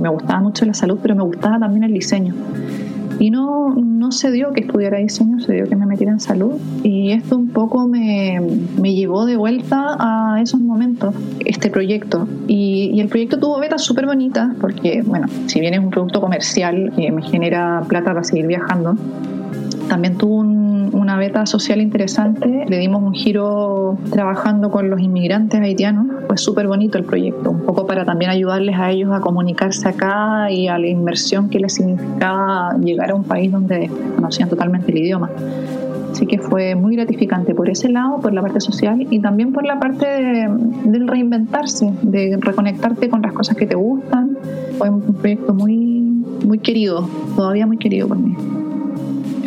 me 0.00 0.08
gustaba 0.08 0.40
mucho 0.40 0.64
la 0.64 0.74
salud, 0.74 0.98
pero 1.02 1.14
me 1.14 1.22
gustaba 1.22 1.58
también 1.58 1.84
el 1.84 1.92
diseño. 1.92 2.34
Y 3.18 3.30
no, 3.30 3.74
no 3.74 4.12
se 4.12 4.30
dio 4.32 4.52
que 4.52 4.60
estudiara 4.60 4.98
diseño, 4.98 5.40
se 5.40 5.52
dio 5.54 5.68
que 5.68 5.76
me 5.76 5.86
metiera 5.86 6.12
en 6.12 6.20
salud. 6.20 6.54
Y 6.82 7.12
esto 7.12 7.36
un 7.36 7.48
poco 7.48 7.86
me, 7.86 8.40
me 8.80 8.94
llevó 8.94 9.26
de 9.26 9.36
vuelta 9.36 9.96
a 9.98 10.40
esos 10.42 10.60
momentos, 10.60 11.14
este 11.44 11.70
proyecto. 11.70 12.26
Y, 12.46 12.90
y 12.94 13.00
el 13.00 13.08
proyecto 13.08 13.38
tuvo 13.38 13.58
betas 13.58 13.82
súper 13.82 14.06
bonitas, 14.06 14.54
porque, 14.60 15.02
bueno, 15.04 15.26
si 15.46 15.60
bien 15.60 15.74
es 15.74 15.80
un 15.80 15.90
producto 15.90 16.20
comercial 16.20 16.92
que 16.96 17.10
me 17.12 17.22
genera 17.22 17.82
plata 17.88 18.12
para 18.12 18.24
seguir 18.24 18.46
viajando, 18.46 18.96
también 19.88 20.16
tuvo 20.16 20.36
una 21.04 21.18
beta 21.18 21.44
social 21.44 21.82
interesante. 21.82 22.64
Le 22.66 22.78
dimos 22.78 23.02
un 23.02 23.12
giro 23.12 23.98
trabajando 24.10 24.70
con 24.70 24.88
los 24.88 25.00
inmigrantes 25.00 25.60
haitianos. 25.60 26.06
Fue 26.26 26.38
súper 26.38 26.66
bonito 26.66 26.96
el 26.96 27.04
proyecto, 27.04 27.50
un 27.50 27.60
poco 27.60 27.86
para 27.86 28.06
también 28.06 28.30
ayudarles 28.30 28.76
a 28.78 28.90
ellos 28.90 29.12
a 29.12 29.20
comunicarse 29.20 29.86
acá 29.86 30.50
y 30.50 30.66
a 30.66 30.78
la 30.78 30.86
inversión 30.86 31.50
que 31.50 31.60
les 31.60 31.74
significaba 31.74 32.74
llegar 32.78 33.10
a 33.10 33.14
un 33.14 33.24
país 33.24 33.52
donde 33.52 33.90
conocían 34.16 34.48
totalmente 34.48 34.90
el 34.92 34.98
idioma. 34.98 35.30
Así 36.10 36.26
que 36.26 36.38
fue 36.38 36.74
muy 36.74 36.96
gratificante 36.96 37.54
por 37.54 37.68
ese 37.68 37.90
lado, 37.90 38.20
por 38.20 38.32
la 38.32 38.40
parte 38.40 38.60
social 38.60 39.06
y 39.10 39.18
también 39.20 39.52
por 39.52 39.66
la 39.66 39.78
parte 39.78 40.06
de, 40.06 40.48
del 40.84 41.06
reinventarse, 41.06 41.92
de 42.02 42.38
reconectarte 42.40 43.10
con 43.10 43.20
las 43.20 43.32
cosas 43.32 43.56
que 43.56 43.66
te 43.66 43.74
gustan. 43.74 44.38
Fue 44.78 44.88
un 44.88 45.02
proyecto 45.02 45.52
muy, 45.52 45.76
muy 46.46 46.60
querido, 46.60 47.06
todavía 47.36 47.66
muy 47.66 47.76
querido 47.76 48.08
por 48.08 48.16
mí. 48.16 48.34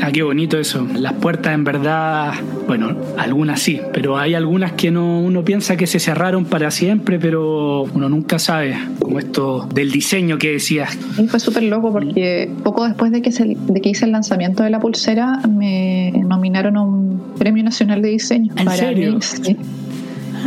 Ah, 0.01 0.11
qué 0.11 0.23
bonito 0.23 0.57
eso. 0.57 0.87
Las 0.95 1.13
puertas 1.13 1.53
en 1.53 1.63
verdad, 1.63 2.33
bueno, 2.67 2.95
algunas 3.17 3.61
sí, 3.61 3.81
pero 3.93 4.17
hay 4.17 4.33
algunas 4.33 4.73
que 4.73 4.91
no, 4.91 5.19
uno 5.19 5.43
piensa 5.43 5.77
que 5.77 5.87
se 5.87 5.99
cerraron 5.99 6.45
para 6.45 6.71
siempre, 6.71 7.19
pero 7.19 7.83
uno 7.83 8.09
nunca 8.09 8.39
sabe, 8.39 8.77
como 8.99 9.19
esto 9.19 9.67
del 9.73 9.91
diseño 9.91 10.37
que 10.37 10.53
decías. 10.53 10.97
Y 11.17 11.27
fue 11.27 11.39
súper 11.39 11.63
loco 11.63 11.91
porque 11.91 12.51
poco 12.63 12.85
después 12.87 13.11
de 13.11 13.21
que, 13.21 13.31
de 13.31 13.81
que 13.81 13.89
hice 13.89 14.05
el 14.05 14.11
lanzamiento 14.11 14.63
de 14.63 14.69
la 14.69 14.79
pulsera 14.79 15.39
me 15.47 16.11
nominaron 16.25 16.77
a 16.77 16.81
un 16.81 17.33
Premio 17.37 17.63
Nacional 17.63 18.01
de 18.01 18.09
Diseño. 18.09 18.53
¿En 18.57 18.69
serio? 18.69 19.19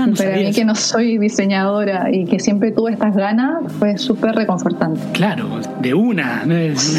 Ah, 0.00 0.08
Para 0.16 0.36
mí 0.36 0.50
que 0.52 0.64
no 0.64 0.74
soy 0.74 1.18
diseñadora 1.18 2.08
y 2.10 2.24
que 2.24 2.40
siempre 2.40 2.72
tuve 2.72 2.92
estas 2.92 3.14
ganas, 3.14 3.70
fue 3.78 3.98
súper 3.98 4.34
reconfortante. 4.34 5.00
Claro, 5.12 5.60
de 5.80 5.92
una, 5.92 6.44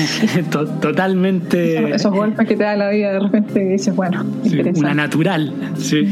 totalmente... 0.82 1.96
Esos, 1.96 2.12
golpes 2.12 2.48
que 2.48 2.56
te 2.56 2.64
da 2.64 2.76
la 2.76 2.90
vida 2.90 3.14
de 3.14 3.20
repente 3.20 3.60
dices, 3.60 3.96
bueno, 3.96 4.24
Una 4.76 4.94
natural, 4.94 5.52
sí. 5.78 6.08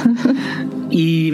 y 0.90 1.32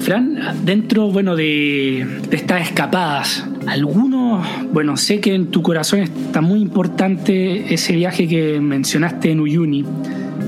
Fran, 0.00 0.38
dentro, 0.64 1.10
bueno, 1.10 1.36
de, 1.36 2.06
de 2.30 2.36
estas 2.36 2.62
escapadas, 2.62 3.44
algunos, 3.66 4.46
bueno, 4.72 4.96
sé 4.96 5.20
que 5.20 5.34
en 5.34 5.48
tu 5.48 5.62
corazón 5.62 6.00
está 6.00 6.40
muy 6.40 6.60
importante 6.60 7.74
ese 7.74 7.94
viaje 7.94 8.26
que 8.26 8.60
mencionaste 8.60 9.32
en 9.32 9.40
Uyuni 9.40 9.84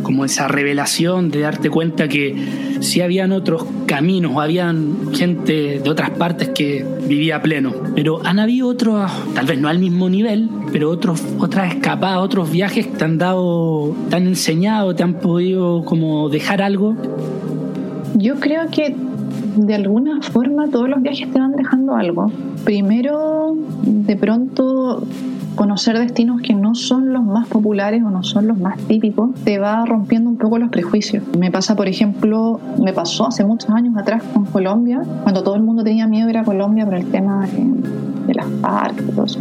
como 0.03 0.25
esa 0.25 0.49
revelación 0.49 1.31
de 1.31 1.41
darte 1.41 1.71
cuenta 1.71 2.09
que 2.09 2.35
sí 2.81 3.01
habían 3.01 3.33
otros 3.33 3.65
caminos, 3.87 4.33
habían 4.37 5.13
gente 5.13 5.81
de 5.81 5.91
otras 5.91 6.11
partes 6.11 6.51
que 6.51 6.85
vivía 7.07 7.43
pleno. 7.43 7.73
Pero 7.95 8.21
han 8.25 8.39
habido 8.39 8.69
otros, 8.69 9.11
tal 9.35 9.47
vez 9.47 9.61
no 9.61 9.69
al 9.69 9.79
mismo 9.79 10.09
nivel, 10.09 10.49
pero 10.73 10.91
otros, 10.91 11.23
otras 11.39 11.75
escapadas, 11.75 12.19
otros 12.19 12.51
viajes 12.51 12.87
que 12.87 12.97
te 12.97 13.05
han 13.05 13.19
dado, 13.19 13.95
te 14.09 14.17
han 14.17 14.27
enseñado, 14.27 14.95
te 14.95 15.03
han 15.03 15.15
podido 15.15 15.85
como 15.85 16.29
dejar 16.29 16.63
algo. 16.63 16.97
Yo 18.17 18.37
creo 18.37 18.69
que 18.71 18.95
de 19.57 19.75
alguna 19.75 20.21
forma 20.23 20.69
todos 20.69 20.89
los 20.89 21.03
viajes 21.03 21.31
te 21.33 21.39
van 21.39 21.53
dejando 21.53 21.95
algo. 21.95 22.31
Primero, 22.65 23.57
de 23.85 24.17
pronto 24.17 25.03
conocer 25.61 25.99
destinos 25.99 26.41
que 26.41 26.55
no 26.55 26.75
son 26.75 27.13
los 27.13 27.23
más 27.23 27.47
populares 27.47 28.03
o 28.03 28.09
no 28.09 28.23
son 28.23 28.49
los 28.49 28.59
más 28.59 28.79
típicos, 28.79 29.35
te 29.45 29.59
va 29.59 29.85
rompiendo 29.85 30.31
un 30.31 30.39
poco 30.39 30.57
los 30.57 30.71
prejuicios. 30.71 31.23
Me 31.39 31.51
pasa, 31.51 31.77
por 31.77 31.87
ejemplo, 31.87 32.59
me 32.83 32.95
pasó 32.95 33.27
hace 33.27 33.45
muchos 33.45 33.69
años 33.69 33.95
atrás 33.99 34.23
con 34.33 34.47
Colombia, 34.47 35.03
cuando 35.23 35.43
todo 35.43 35.57
el 35.57 35.63
mundo 35.63 35.85
tenía 35.85 36.07
miedo 36.07 36.29
de 36.29 36.33
ir 36.33 36.39
a 36.39 36.45
Colombia 36.45 36.87
por 36.87 36.95
el 36.95 37.05
tema 37.11 37.47
de, 37.47 38.33
las 38.33 38.47
parques 38.63 39.07
y 39.07 39.13
todo 39.13 39.27
eso. 39.27 39.41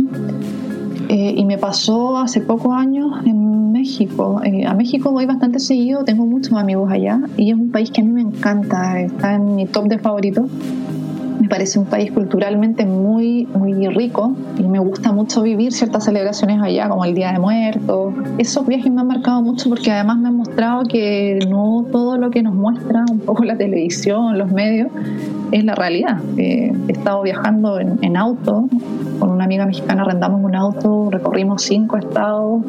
Eh, 1.07 1.35
y 1.37 1.45
me 1.45 1.57
pasó 1.57 2.17
hace 2.17 2.41
pocos 2.41 2.73
años 2.73 3.25
en 3.25 3.71
México. 3.71 4.41
Eh, 4.43 4.65
a 4.65 4.73
México 4.73 5.13
voy 5.13 5.25
bastante 5.25 5.59
seguido, 5.59 6.03
tengo 6.03 6.25
muchos 6.25 6.51
amigos 6.51 6.91
allá 6.91 7.21
y 7.37 7.51
es 7.51 7.55
un 7.55 7.71
país 7.71 7.91
que 7.91 8.01
a 8.01 8.03
mí 8.03 8.11
me 8.11 8.21
encanta, 8.23 8.99
está 8.99 9.35
en 9.35 9.55
mi 9.55 9.67
top 9.67 9.87
de 9.87 9.99
favoritos 9.99 10.51
me 11.39 11.47
parece 11.47 11.79
un 11.79 11.85
país 11.85 12.11
culturalmente 12.11 12.85
muy, 12.85 13.47
muy 13.53 13.87
rico 13.87 14.35
y 14.57 14.63
me 14.63 14.79
gusta 14.79 15.11
mucho 15.11 15.41
vivir 15.41 15.71
ciertas 15.71 16.03
celebraciones 16.03 16.61
allá, 16.61 16.89
como 16.89 17.05
el 17.05 17.15
Día 17.15 17.31
de 17.31 17.39
Muertos. 17.39 18.13
Esos 18.37 18.67
viajes 18.67 18.91
me 18.91 19.01
han 19.01 19.07
marcado 19.07 19.41
mucho 19.41 19.69
porque 19.69 19.91
además 19.91 20.17
me 20.17 20.27
han 20.27 20.35
mostrado 20.35 20.83
que 20.83 21.39
no 21.49 21.85
todo 21.91 22.17
lo 22.17 22.29
que 22.29 22.43
nos 22.43 22.53
muestra 22.53 23.05
un 23.09 23.19
poco 23.19 23.43
la 23.45 23.57
televisión, 23.57 24.37
los 24.37 24.51
medios, 24.51 24.89
es 25.51 25.63
la 25.63 25.75
realidad. 25.75 26.19
Eh, 26.37 26.73
he 26.87 26.91
estado 26.91 27.21
viajando 27.21 27.79
en, 27.79 27.99
en 28.01 28.17
auto, 28.17 28.67
con 29.19 29.31
una 29.31 29.45
amiga 29.45 29.65
mexicana 29.65 30.03
arrendamos 30.03 30.43
un 30.43 30.55
auto, 30.55 31.09
recorrimos 31.09 31.61
cinco 31.63 31.97
estados, 31.97 32.63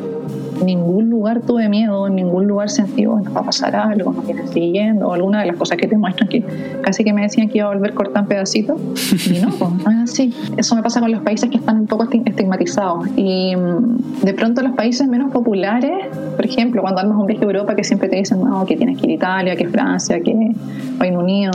ningún 0.64 1.11
lugar 1.11 1.40
tuve 1.40 1.68
miedo, 1.68 2.07
en 2.07 2.16
ningún 2.16 2.46
lugar 2.46 2.70
sentí, 2.70 3.07
bueno, 3.07 3.33
va 3.33 3.40
a 3.40 3.44
pasar 3.44 3.75
algo, 3.77 4.12
nos 4.12 4.27
viene 4.27 4.46
siguiendo, 4.49 5.09
o 5.09 5.12
alguna 5.12 5.40
de 5.40 5.46
las 5.46 5.57
cosas 5.57 5.79
que 5.79 5.87
te 5.87 5.96
muestran 5.96 6.29
que 6.29 6.44
casi 6.83 7.05
que 7.05 7.12
me 7.12 7.23
decían 7.23 7.49
que 7.49 7.59
iba 7.59 7.66
a 7.68 7.75
volver 7.75 7.94
cortar 7.94 8.27
pedacitos, 8.27 8.81
y 9.27 9.40
no, 9.40 9.51
pues 9.51 9.70
no 9.85 9.90
es 9.90 10.11
así. 10.11 10.35
Eso 10.57 10.75
me 10.77 10.83
pasa 10.83 11.01
con 11.01 11.11
los 11.11 11.23
países 11.23 11.51
que 11.51 11.57
están 11.57 11.81
un 11.81 11.87
poco 11.87 12.09
estigmatizados. 12.11 13.09
Y 13.16 13.55
mm, 13.57 14.25
de 14.25 14.35
pronto 14.35 14.62
los 14.62 14.73
países 14.73 15.09
menos 15.09 15.31
populares, 15.33 15.92
por 16.37 16.44
ejemplo, 16.44 16.83
cuando 16.83 17.01
armas 17.01 17.18
un 17.18 17.27
viaje 17.27 17.44
a 17.44 17.46
Europa 17.46 17.75
que 17.75 17.85
siempre 17.85 18.09
te 18.09 18.16
dicen, 18.16 18.40
no, 18.42 18.64
que 18.66 18.77
tienes 18.77 18.99
que 18.99 19.07
ir 19.07 19.12
a 19.12 19.14
Italia, 19.14 19.57
que 19.57 19.68
Francia, 19.68 20.20
que 20.20 20.53
Reino 20.99 21.20
Unido, 21.20 21.53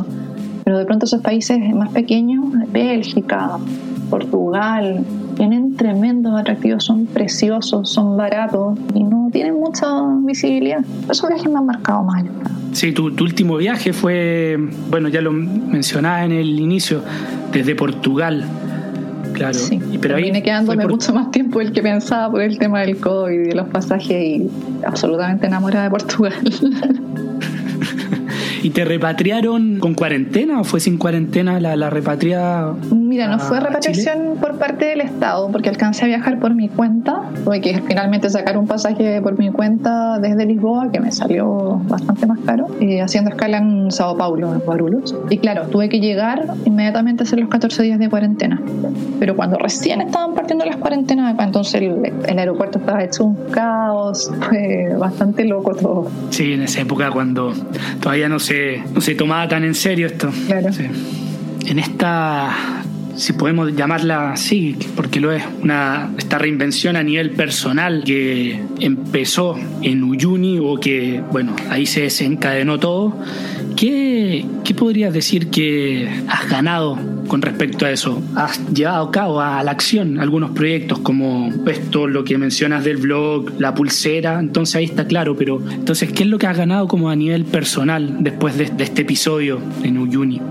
pero 0.64 0.80
de 0.80 0.86
pronto 0.86 1.06
esos 1.06 1.22
países 1.22 1.60
más 1.76 1.90
pequeños, 1.90 2.44
Bélgica, 2.72 3.58
Portugal, 4.10 5.04
tienen 5.36 5.76
tremendos 5.76 6.40
atractivos, 6.40 6.84
son 6.84 7.06
preciosos, 7.06 7.90
son 7.90 8.18
baratos 8.18 8.78
y 8.94 9.04
no 9.04 9.30
tienen 9.32 9.56
mucha 9.56 9.88
visibilidad. 10.26 10.84
Esos 11.10 11.30
viajes 11.30 11.50
me 11.50 11.58
han 11.58 11.66
marcado 11.66 12.04
mal. 12.04 12.30
Sí, 12.74 12.92
tu, 12.92 13.06
último 13.06 13.58
viaje 13.58 13.94
fue, 13.94 14.58
bueno, 14.90 15.08
ya 15.10 15.22
lo 15.22 15.32
mencionaba 15.32 16.26
en 16.26 16.32
el 16.32 16.60
inicio, 16.60 17.02
desde 17.52 17.76
Portugal. 17.76 18.46
Claro, 19.34 19.54
sí, 19.54 19.80
pero 20.02 20.16
ahí 20.16 20.24
viene 20.24 20.42
quedándome 20.42 20.88
mucho 20.88 21.14
más 21.14 21.30
tiempo 21.32 21.60
del 21.60 21.74
que 21.74 21.82
pensaba 21.82 22.32
por 22.32 22.42
el 22.42 22.58
tema 22.58 22.82
del 22.82 22.98
COVID 22.98 23.34
y 23.34 23.50
de 23.50 23.56
los 23.56 23.68
pasajes 23.68 24.12
y 24.12 24.50
absolutamente 24.86 25.48
enamorada 25.48 25.86
de 25.86 25.90
Portugal. 25.90 26.34
¿Y 28.66 28.72
te 28.72 28.84
repatriaron 28.84 29.78
con 29.78 29.94
cuarentena 29.94 30.60
o 30.60 30.64
fue 30.64 30.80
sin 30.80 30.98
cuarentena 30.98 31.60
la, 31.60 31.76
la 31.76 31.92
repatriada? 31.92 32.74
Mira, 32.92 33.28
no 33.28 33.38
fue 33.38 33.60
repatriación 33.60 34.38
por 34.42 34.58
parte 34.58 34.86
del 34.86 35.02
Estado, 35.02 35.52
porque 35.52 35.70
alcancé 35.70 36.06
a 36.06 36.08
viajar 36.08 36.40
por 36.40 36.56
mi 36.56 36.68
cuenta. 36.68 37.30
Tuve 37.44 37.62
que 37.62 37.80
finalmente 37.84 38.28
sacar 38.28 38.58
un 38.58 38.66
pasaje 38.66 39.22
por 39.22 39.38
mi 39.38 39.52
cuenta 39.52 40.18
desde 40.18 40.48
Lisboa, 40.48 40.92
que 40.92 41.00
me 41.00 41.12
salió 41.12 41.80
bastante 41.88 42.26
más 42.26 42.40
caro, 42.40 42.66
eh, 42.82 43.04
haciendo 43.04 43.30
escala 43.30 43.60
en 43.60 43.92
Sao 43.92 44.18
Paulo, 44.18 44.52
en 44.52 44.62
Guarulhos. 44.62 45.16
Y 45.30 45.38
claro, 45.38 45.68
tuve 45.68 45.88
que 45.88 46.00
llegar 46.00 46.56
inmediatamente 46.66 47.22
a 47.22 47.24
hacer 47.26 47.38
los 47.38 47.50
14 47.50 47.84
días 47.84 48.00
de 48.00 48.10
cuarentena. 48.10 48.64
Pero 49.20 49.36
cuando 49.36 49.60
recién 49.60 50.02
estaban 50.02 50.34
partiendo 50.34 50.66
las 50.66 50.78
cuarentenas, 50.78 51.36
entonces 51.40 51.84
el, 51.84 52.14
el 52.28 52.40
aeropuerto 52.40 52.80
estaba 52.80 53.04
hecho 53.04 53.26
un 53.26 53.36
caos, 53.52 54.32
fue 54.50 54.96
bastante 54.98 55.46
loco 55.46 55.76
todo. 55.76 56.10
Sí, 56.32 56.54
en 56.54 56.64
esa 56.64 56.82
época 56.82 57.12
cuando 57.12 57.54
todavía 58.02 58.28
no 58.28 58.40
se, 58.40 58.55
no 58.94 59.02
se 59.02 59.16
tomaba 59.16 59.48
tan 59.48 59.64
en 59.64 59.76
serio 59.76 60.08
esto. 60.08 60.32
Claro. 60.48 60.70
En 61.66 61.80
esta 61.80 62.84
si 63.16 63.34
podemos 63.34 63.74
llamarla 63.76 64.34
así, 64.34 64.76
porque 64.96 65.20
lo 65.20 65.32
es, 65.32 65.44
una, 65.62 66.12
esta 66.18 66.38
reinvención 66.38 66.96
a 66.96 67.04
nivel 67.04 67.32
personal 67.32 68.04
que 68.06 68.62
empezó 68.80 69.58
en 69.82 70.04
Uyuni 70.04 70.60
o 70.60 70.78
que, 70.80 71.24
bueno, 71.32 71.56
ahí 71.70 71.86
se 71.86 72.02
desencadenó 72.02 72.80
todo. 72.80 73.18
¿Qué, 73.76 74.46
¿Qué 74.64 74.74
podrías 74.74 75.14
decir 75.14 75.50
que 75.50 76.10
has 76.28 76.50
ganado 76.50 76.98
con 77.28 77.42
respecto 77.42 77.86
a 77.86 77.92
eso? 77.92 78.22
¿Has 78.36 78.66
llevado 78.74 79.08
a 79.08 79.12
cabo 79.12 79.42
a 79.42 79.64
la 79.64 79.72
acción 79.72 80.20
algunos 80.20 80.52
proyectos 80.52 81.00
como 81.00 81.52
esto, 81.68 82.08
lo 82.08 82.24
que 82.24 82.38
mencionas 82.38 82.84
del 82.84 82.98
blog, 82.98 83.60
la 83.60 83.74
pulsera? 83.74 84.40
Entonces 84.40 84.76
ahí 84.76 84.86
está 84.86 85.06
claro, 85.06 85.36
pero 85.36 85.62
entonces, 85.72 86.12
¿qué 86.14 86.24
es 86.24 86.30
lo 86.30 86.38
que 86.38 86.48
has 86.48 86.58
ganado 86.58 86.88
como 86.88 87.10
a 87.10 87.16
nivel 87.16 87.46
personal 87.46 88.18
después 88.22 88.58
de, 88.58 88.66
de 88.70 88.84
este 88.84 89.02
episodio 89.02 89.60
en 89.84 89.98
Uyuni? 89.98 90.42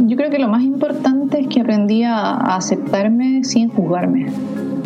Yo 0.00 0.16
creo 0.16 0.30
que 0.30 0.38
lo 0.38 0.48
más 0.48 0.62
importante 0.62 1.40
es 1.40 1.48
que 1.48 1.60
aprendí 1.60 2.02
a, 2.02 2.34
aceptarme 2.56 3.44
sin 3.44 3.68
juzgarme. 3.68 4.26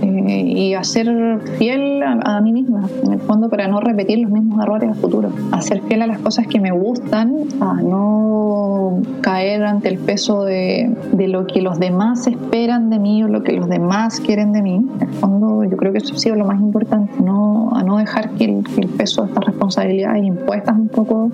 Eh, 0.02 0.42
y 0.46 0.74
a 0.74 0.84
ser 0.84 1.40
fiel 1.58 2.02
a, 2.02 2.40
mí 2.40 2.52
misma, 2.52 2.88
en 3.04 3.12
el 3.12 3.20
fondo, 3.20 3.48
para 3.48 3.68
no 3.68 3.80
repetir 3.80 4.18
los 4.18 4.30
mismos 4.30 4.62
errores 4.62 4.90
a 4.90 4.94
futuro. 4.94 5.30
A 5.52 5.60
ser 5.62 5.80
fiel 5.82 6.02
a 6.02 6.06
las 6.06 6.18
cosas 6.18 6.46
que 6.46 6.60
me 6.60 6.70
gustan, 6.70 7.34
a 7.60 7.74
no 7.82 9.00
caer 9.20 9.64
ante 9.64 9.88
el 9.88 9.98
peso 9.98 10.44
de, 10.44 10.94
de 11.12 11.28
lo 11.28 11.46
que 11.46 11.62
los 11.62 11.78
demás 11.78 12.26
esperan 12.26 12.90
de 12.90 12.98
mí 12.98 13.22
o 13.22 13.28
lo 13.28 13.42
que 13.42 13.52
los 13.52 13.68
demás 13.68 14.20
quieren 14.20 14.52
de 14.52 14.62
mí. 14.62 14.86
En 15.00 15.08
el 15.08 15.14
fondo, 15.14 15.64
yo 15.64 15.76
creo 15.76 15.92
que 15.92 15.98
eso 15.98 16.14
ha 16.14 16.18
sido 16.18 16.36
lo 16.36 16.44
más 16.44 16.60
importante, 16.60 17.12
no, 17.22 17.70
a 17.74 17.82
no 17.82 17.98
dejar 17.98 18.30
que 18.30 18.44
el, 18.44 18.64
que 18.64 18.80
el 18.82 18.88
peso 18.88 19.22
de 19.22 19.28
estas 19.28 19.44
responsabilidades 19.44 20.24
impuestas 20.24 20.76
un 20.76 20.88
poco 20.88 21.30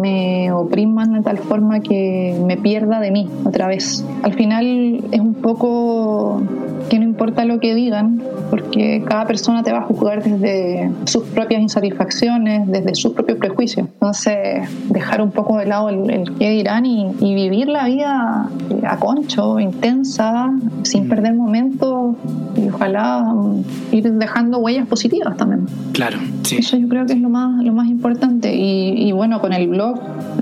me 0.00 0.52
opriman 0.52 1.12
de 1.12 1.22
tal 1.22 1.38
forma 1.38 1.80
que 1.80 2.38
me 2.46 2.56
pierda 2.56 3.00
de 3.00 3.10
mí 3.10 3.28
otra 3.44 3.66
vez. 3.66 4.04
Al 4.22 4.34
final 4.34 5.04
es 5.10 5.20
un 5.20 5.34
poco 5.34 6.42
que 6.90 6.98
no 6.98 7.04
importa 7.04 7.44
lo 7.46 7.60
que 7.60 7.74
digan, 7.74 8.20
porque 8.50 9.02
cada 9.08 9.24
persona 9.24 9.62
te 9.62 9.72
va 9.72 9.78
a 9.78 9.82
juzgar 9.82 10.22
desde 10.22 10.90
sus 11.04 11.22
propias 11.28 11.62
insatisfacciones, 11.62 12.66
desde 12.66 12.94
sus 12.96 13.12
propios 13.12 13.38
prejuicios. 13.38 13.86
Entonces, 13.86 14.68
dejar 14.90 15.22
un 15.22 15.30
poco 15.30 15.56
de 15.56 15.66
lado 15.66 15.88
el, 15.88 16.10
el 16.10 16.34
qué 16.36 16.50
dirán 16.50 16.84
y, 16.84 17.06
y, 17.20 17.34
vivir 17.34 17.68
la 17.68 17.86
vida 17.86 18.50
a 18.86 18.96
concho, 18.98 19.60
intensa, 19.60 20.50
sin 20.82 21.06
mm. 21.06 21.08
perder 21.08 21.34
momentos 21.34 22.16
y 22.56 22.68
ojalá 22.68 23.22
um, 23.22 23.62
ir 23.92 24.12
dejando 24.12 24.58
huellas 24.58 24.86
positivas 24.88 25.36
también. 25.36 25.66
Claro, 25.92 26.18
sí. 26.42 26.56
Eso 26.56 26.76
yo 26.76 26.88
creo 26.88 27.06
que 27.06 27.12
es 27.12 27.20
lo 27.20 27.28
más, 27.28 27.62
lo 27.62 27.72
más 27.72 27.88
importante. 27.88 28.54
Y, 28.54 29.08
y 29.08 29.12
bueno, 29.12 29.40
con 29.40 29.52
el 29.52 29.68
blog, 29.68 30.00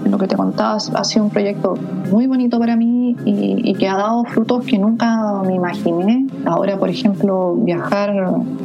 lo 0.09 0.17
que 0.17 0.27
te 0.27 0.37
contabas, 0.37 0.91
ha 0.95 1.05
sido 1.05 1.27
un 1.27 1.31
proyecto 1.31 1.75
muy 2.11 2.27
bonito 2.27 2.59
para 2.59 2.75
mí 2.75 3.15
y, 3.27 3.71
y 3.71 3.75
que 3.75 3.87
ha 3.87 3.97
dado 3.97 4.25
frutos 4.25 4.65
que 4.65 4.79
nunca 4.79 5.43
me 5.47 5.55
imaginé 5.55 6.27
Ahora, 6.45 6.79
por 6.79 6.89
ejemplo, 6.89 7.55
viajar 7.57 8.15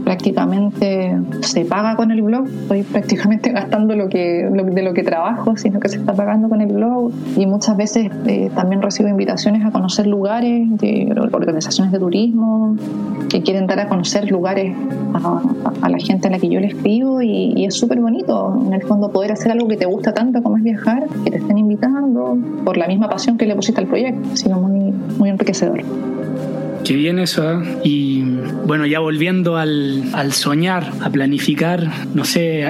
prácticamente 0.04 1.18
se 1.42 1.66
paga 1.66 1.96
con 1.96 2.12
el 2.12 2.22
blog. 2.22 2.48
Estoy 2.48 2.84
prácticamente 2.84 3.50
gastando 3.54 3.96
lo 3.96 4.10
que, 4.10 4.50
de 4.50 4.84
lo 4.84 4.94
que 4.94 5.04
trabajo, 5.04 5.58
sino 5.58 5.80
que 5.80 5.90
se 5.90 5.98
está 5.98 6.14
pagando 6.14 6.50
con 6.50 6.62
el 6.62 6.74
blog. 6.74 7.12
Y 7.36 7.46
muchas 7.46 7.78
veces 7.78 8.12
eh, 8.26 8.52
también 8.56 8.82
recibo 8.82 9.10
invitaciones 9.10 9.66
a 9.66 9.72
conocer 9.72 10.08
lugares 10.08 10.70
de 10.78 11.14
organizaciones 11.32 11.92
de 11.92 12.00
turismo 12.00 12.76
que 13.30 13.42
quieren 13.42 13.68
dar 13.68 13.80
a 13.80 13.88
conocer 13.88 14.30
lugares 14.30 14.76
a, 15.14 15.90
la 15.90 15.98
gente 15.98 16.28
a 16.28 16.32
la 16.32 16.40
que 16.40 16.50
yo 16.50 16.60
le 16.60 16.68
escribo 16.68 17.22
y, 17.22 17.66
es 17.66 17.76
súper 17.76 18.00
bonito 18.00 18.62
en 18.66 18.74
el 18.74 18.82
fondo 18.82 19.10
poder 19.12 19.32
hacer 19.32 19.52
algo 19.52 19.68
que 19.68 19.78
te 19.78 19.86
gusta 19.86 20.14
tanto 20.14 20.44
como 20.44 20.58
es 20.58 20.64
viajar, 20.64 21.08
que 21.24 21.32
te 21.32 21.38
estén 21.38 21.58
invitando 21.58 22.38
por 22.66 22.78
la 22.78 22.88
misma 22.88 23.10
pasión 23.10 23.38
que 23.38 23.46
le 23.46 23.56
pusiste 23.56 23.80
al 23.80 23.88
proyecto. 23.88 24.30
Ha 24.34 24.36
sido 24.36 24.60
muy, 24.60 24.92
muy 25.18 25.30
enriquecedor. 25.30 25.82
Qué 26.84 26.96
bien 26.96 27.20
eso. 27.20 27.50
¿eh? 27.50 27.80
Y 27.84 28.24
bueno, 28.66 28.86
ya 28.86 29.00
volviendo 29.00 29.58
al, 29.58 30.04
al, 30.14 30.34
soñar, 30.34 30.92
a 31.02 31.10
planificar, 31.10 31.88
no 32.14 32.26
sé, 32.26 32.70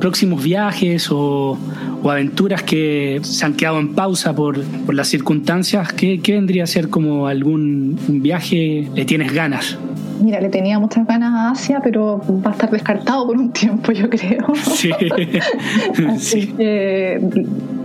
próximos 0.00 0.42
viajes 0.42 1.10
o, 1.10 1.58
o, 2.02 2.10
aventuras 2.10 2.62
que 2.62 3.20
se 3.22 3.44
han 3.44 3.54
quedado 3.54 3.80
en 3.80 3.94
pausa 3.94 4.34
por, 4.34 4.62
por 4.62 4.94
las 4.94 5.08
circunstancias, 5.08 5.92
¿qué, 5.92 6.20
¿qué, 6.20 6.32
vendría 6.34 6.64
a 6.64 6.66
ser 6.66 6.88
como 6.88 7.26
algún 7.26 7.98
viaje 8.08 8.88
le 8.94 9.04
tienes 9.04 9.32
ganas? 9.32 9.76
Mira, 10.20 10.40
le 10.40 10.48
tenía 10.48 10.78
muchas 10.78 11.06
ganas 11.06 11.32
a 11.32 11.50
Asia, 11.50 11.80
pero 11.82 12.20
va 12.44 12.50
a 12.50 12.52
estar 12.52 12.70
descartado 12.70 13.26
por 13.26 13.36
un 13.36 13.52
tiempo, 13.52 13.92
yo 13.92 14.08
creo. 14.08 14.46
Sí. 14.54 14.90
Así 16.08 16.42
sí. 16.42 16.46
que 16.56 17.20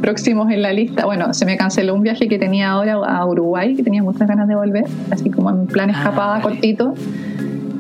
próximos 0.04 0.52
en 0.52 0.62
la 0.62 0.74
lista. 0.74 1.06
Bueno, 1.06 1.34
se 1.34 1.46
me 1.46 1.56
canceló 1.56 1.96
un 1.96 2.02
viaje 2.02 2.28
que 2.28 2.38
tenía 2.38 2.72
ahora 2.72 2.96
a 2.96 3.26
Uruguay, 3.26 3.74
que 3.74 3.84
tenía 3.84 4.04
muchas 4.04 4.28
ganas 4.28 4.50
de 4.50 4.56
volver, 4.56 4.84
así 5.12 5.30
como 5.30 5.50
en 5.50 5.66
plan 5.66 5.89
ah, 5.89 5.94
escapada 5.94 6.42
cortito. 6.42 6.94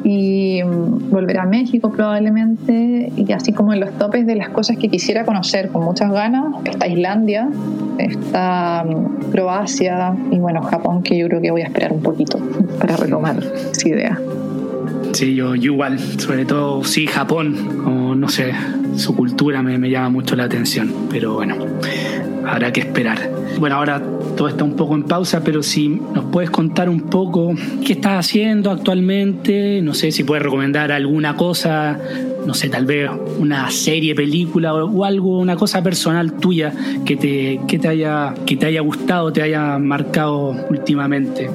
Y 0.05 0.61
mm, 0.63 1.09
volver 1.09 1.39
a 1.39 1.45
México 1.45 1.91
probablemente, 1.91 3.11
y 3.17 3.29
así 3.33 3.51
como 3.51 3.73
en 3.73 3.81
los 3.81 3.91
topes 3.97 4.25
de 4.25 4.35
las 4.35 4.49
cosas 4.49 4.77
que 4.77 4.87
quisiera 4.87 5.25
conocer 5.25 5.67
con 5.67 5.83
muchas 5.83 6.13
ganas, 6.13 6.45
está 6.63 6.87
Islandia, 6.87 7.49
está 7.97 8.85
mm, 8.85 9.31
Croacia 9.31 10.15
y 10.31 10.39
bueno, 10.39 10.61
Japón, 10.61 11.03
que 11.03 11.17
yo 11.17 11.27
creo 11.27 11.41
que 11.41 11.51
voy 11.51 11.61
a 11.61 11.65
esperar 11.65 11.91
un 11.91 12.01
poquito 12.01 12.39
para 12.79 12.95
retomar 12.95 13.35
esa 13.71 13.89
idea. 13.89 14.17
Sí, 15.13 15.35
yo, 15.35 15.53
igual, 15.53 15.99
sobre 15.99 16.43
todo, 16.43 16.83
sí, 16.83 17.05
Japón, 17.05 17.81
como 17.83 18.15
no 18.15 18.27
sé, 18.29 18.51
su 18.95 19.15
cultura 19.15 19.61
me, 19.61 19.77
me, 19.77 19.91
llama 19.91 20.09
mucho 20.09 20.35
la 20.35 20.45
atención, 20.45 20.91
pero 21.11 21.35
bueno, 21.35 21.55
habrá 22.47 22.73
que 22.73 22.79
esperar. 22.79 23.31
Bueno, 23.59 23.75
ahora 23.75 24.01
todo 24.35 24.47
está 24.47 24.63
un 24.63 24.75
poco 24.75 24.95
en 24.95 25.03
pausa, 25.03 25.43
pero 25.43 25.61
si 25.61 25.87
nos 25.87 26.25
puedes 26.25 26.49
contar 26.49 26.89
un 26.89 27.01
poco 27.01 27.53
qué 27.85 27.93
estás 27.93 28.25
haciendo 28.25 28.71
actualmente, 28.71 29.81
no 29.83 29.93
sé 29.93 30.11
si 30.11 30.23
puedes 30.23 30.43
recomendar 30.43 30.91
alguna 30.91 31.35
cosa, 31.37 31.99
no 32.47 32.55
sé, 32.55 32.69
tal 32.69 32.87
vez 32.87 33.11
una 33.37 33.69
serie, 33.69 34.15
película 34.15 34.73
o, 34.73 34.89
o 34.89 35.05
algo, 35.05 35.37
una 35.37 35.55
cosa 35.55 35.83
personal 35.83 36.33
tuya 36.33 36.73
que 37.05 37.15
te, 37.15 37.61
que 37.67 37.77
te, 37.77 37.87
haya, 37.87 38.33
que 38.47 38.57
te 38.57 38.65
haya 38.65 38.81
gustado, 38.81 39.31
te 39.31 39.43
haya 39.43 39.77
marcado 39.77 40.55
últimamente. 40.71 41.49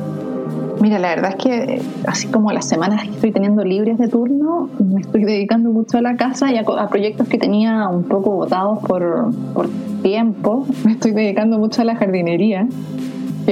Mira, 0.81 0.99
la 0.99 1.09
verdad 1.09 1.35
es 1.37 1.45
que 1.45 1.83
así 2.07 2.29
como 2.29 2.53
las 2.53 2.69
semanas 2.69 3.03
que 3.03 3.11
estoy 3.11 3.33
teniendo 3.33 3.65
libres 3.65 3.99
de 3.99 4.09
turno, 4.09 4.71
me 4.79 5.01
estoy 5.01 5.25
dedicando 5.25 5.71
mucho 5.71 5.99
a 5.99 6.03
la 6.03 6.17
casa 6.17 6.53
y 6.53 6.57
a, 6.57 6.61
a 6.61 6.89
proyectos 6.89 7.29
que 7.29 7.39
tenía 7.39 7.89
un 7.89 8.05
poco 8.05 8.31
votados 8.31 8.79
por, 8.81 9.33
por 9.55 9.69
tiempo. 10.03 10.67
Me 10.85 10.93
estoy 10.93 11.13
dedicando 11.13 11.59
mucho 11.59 11.83
a 11.83 11.85
la 11.85 11.97
jardinería 11.97 12.69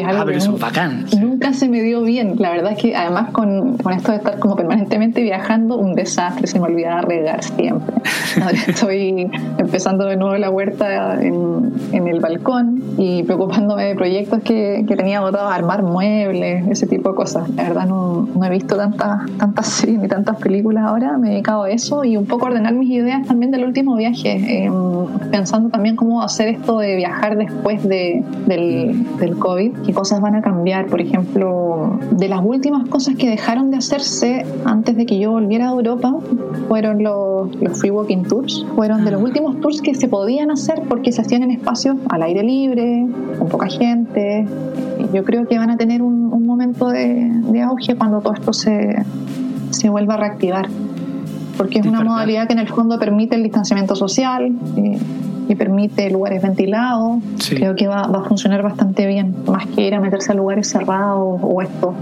es 0.00 0.06
algo 0.06 0.22
ah, 0.22 0.24
pero 0.26 0.38
eso 0.38 0.54
es 0.54 0.60
bacán. 0.60 1.06
Nunca 1.20 1.52
se 1.52 1.68
me 1.68 1.82
dio 1.82 2.02
bien. 2.02 2.36
La 2.38 2.50
verdad 2.50 2.72
es 2.72 2.78
que 2.78 2.96
además 2.96 3.30
con, 3.30 3.76
con, 3.78 3.92
esto 3.92 4.12
de 4.12 4.18
estar 4.18 4.38
como 4.38 4.56
permanentemente 4.56 5.22
viajando, 5.22 5.76
un 5.76 5.94
desastre, 5.94 6.46
se 6.46 6.58
me 6.58 6.66
olvidaba 6.66 7.02
regar 7.02 7.42
siempre. 7.42 7.94
Ahora 8.42 8.58
estoy 8.66 9.30
empezando 9.58 10.06
de 10.06 10.16
nuevo 10.16 10.36
la 10.36 10.50
huerta 10.50 11.22
en, 11.22 11.72
en 11.92 12.08
el 12.08 12.20
balcón 12.20 12.82
y 12.98 13.22
preocupándome 13.24 13.84
de 13.84 13.94
proyectos 13.94 14.42
que, 14.42 14.84
que 14.86 14.96
tenía 14.96 15.20
a 15.20 15.54
armar 15.54 15.82
muebles, 15.82 16.66
ese 16.68 16.86
tipo 16.86 17.10
de 17.10 17.14
cosas. 17.14 17.48
La 17.50 17.64
verdad 17.64 17.86
no, 17.86 18.28
no 18.34 18.44
he 18.44 18.50
visto 18.50 18.76
tantas, 18.76 19.30
tantas 19.38 19.66
series 19.66 19.98
ni 19.98 20.08
tantas 20.08 20.36
películas 20.36 20.84
ahora, 20.84 21.18
me 21.18 21.28
he 21.28 21.30
dedicado 21.32 21.64
a 21.64 21.70
eso 21.70 22.04
y 22.04 22.16
un 22.16 22.26
poco 22.26 22.46
ordenar 22.46 22.74
mis 22.74 22.90
ideas 22.90 23.26
también 23.26 23.50
del 23.50 23.64
último 23.64 23.96
viaje, 23.96 24.64
eh, 24.64 24.70
pensando 25.30 25.68
también 25.70 25.96
cómo 25.96 26.22
hacer 26.22 26.48
esto 26.48 26.78
de 26.78 26.96
viajar 26.96 27.36
después 27.36 27.82
de, 27.82 28.24
del, 28.46 29.04
del 29.18 29.36
COVID 29.36 29.72
qué 29.86 29.94
cosas 29.94 30.20
van 30.20 30.34
a 30.34 30.42
cambiar. 30.42 30.86
Por 30.86 31.00
ejemplo, 31.00 31.98
de 32.10 32.28
las 32.28 32.40
últimas 32.44 32.88
cosas 32.88 33.14
que 33.14 33.30
dejaron 33.30 33.70
de 33.70 33.78
hacerse 33.78 34.44
antes 34.64 34.96
de 34.96 35.06
que 35.06 35.18
yo 35.18 35.30
volviera 35.30 35.68
a 35.68 35.72
Europa 35.72 36.14
fueron 36.68 37.02
los, 37.02 37.54
los 37.56 37.78
free 37.78 37.90
walking 37.90 38.24
tours. 38.24 38.66
Fueron 38.74 39.04
de 39.04 39.12
los 39.12 39.22
últimos 39.22 39.60
tours 39.60 39.80
que 39.80 39.94
se 39.94 40.08
podían 40.08 40.50
hacer 40.50 40.82
porque 40.88 41.12
se 41.12 41.20
hacían 41.22 41.44
en 41.44 41.52
espacios 41.52 41.96
al 42.10 42.22
aire 42.22 42.42
libre, 42.42 43.06
con 43.38 43.48
poca 43.48 43.68
gente. 43.68 44.46
Yo 45.14 45.24
creo 45.24 45.46
que 45.46 45.56
van 45.56 45.70
a 45.70 45.76
tener 45.76 46.02
un, 46.02 46.32
un 46.32 46.44
momento 46.44 46.88
de, 46.88 47.30
de, 47.52 47.62
auge 47.62 47.94
cuando 47.94 48.20
todo 48.20 48.34
esto 48.34 48.52
se, 48.52 48.96
se 49.70 49.88
vuelva 49.88 50.14
a 50.14 50.16
reactivar. 50.16 50.68
Porque 51.56 51.78
es 51.78 51.86
una 51.86 52.02
modalidad 52.02 52.46
que 52.46 52.52
en 52.52 52.58
el 52.58 52.68
fondo 52.68 52.98
permite 52.98 53.36
el 53.36 53.42
distanciamiento 53.42 53.94
social. 53.94 54.52
Eh, 54.76 54.98
y 55.48 55.54
permite 55.54 56.10
lugares 56.10 56.42
ventilados, 56.42 57.22
sí. 57.38 57.54
creo 57.54 57.76
que 57.76 57.86
va, 57.86 58.08
va, 58.08 58.18
a 58.18 58.24
funcionar 58.24 58.62
bastante 58.62 59.06
bien, 59.06 59.32
más 59.46 59.66
que 59.66 59.86
ir 59.86 59.94
a 59.94 60.00
meterse 60.00 60.32
a 60.32 60.34
lugares 60.34 60.68
cerrados 60.68 61.38
o 61.40 61.62
esto. 61.62 61.94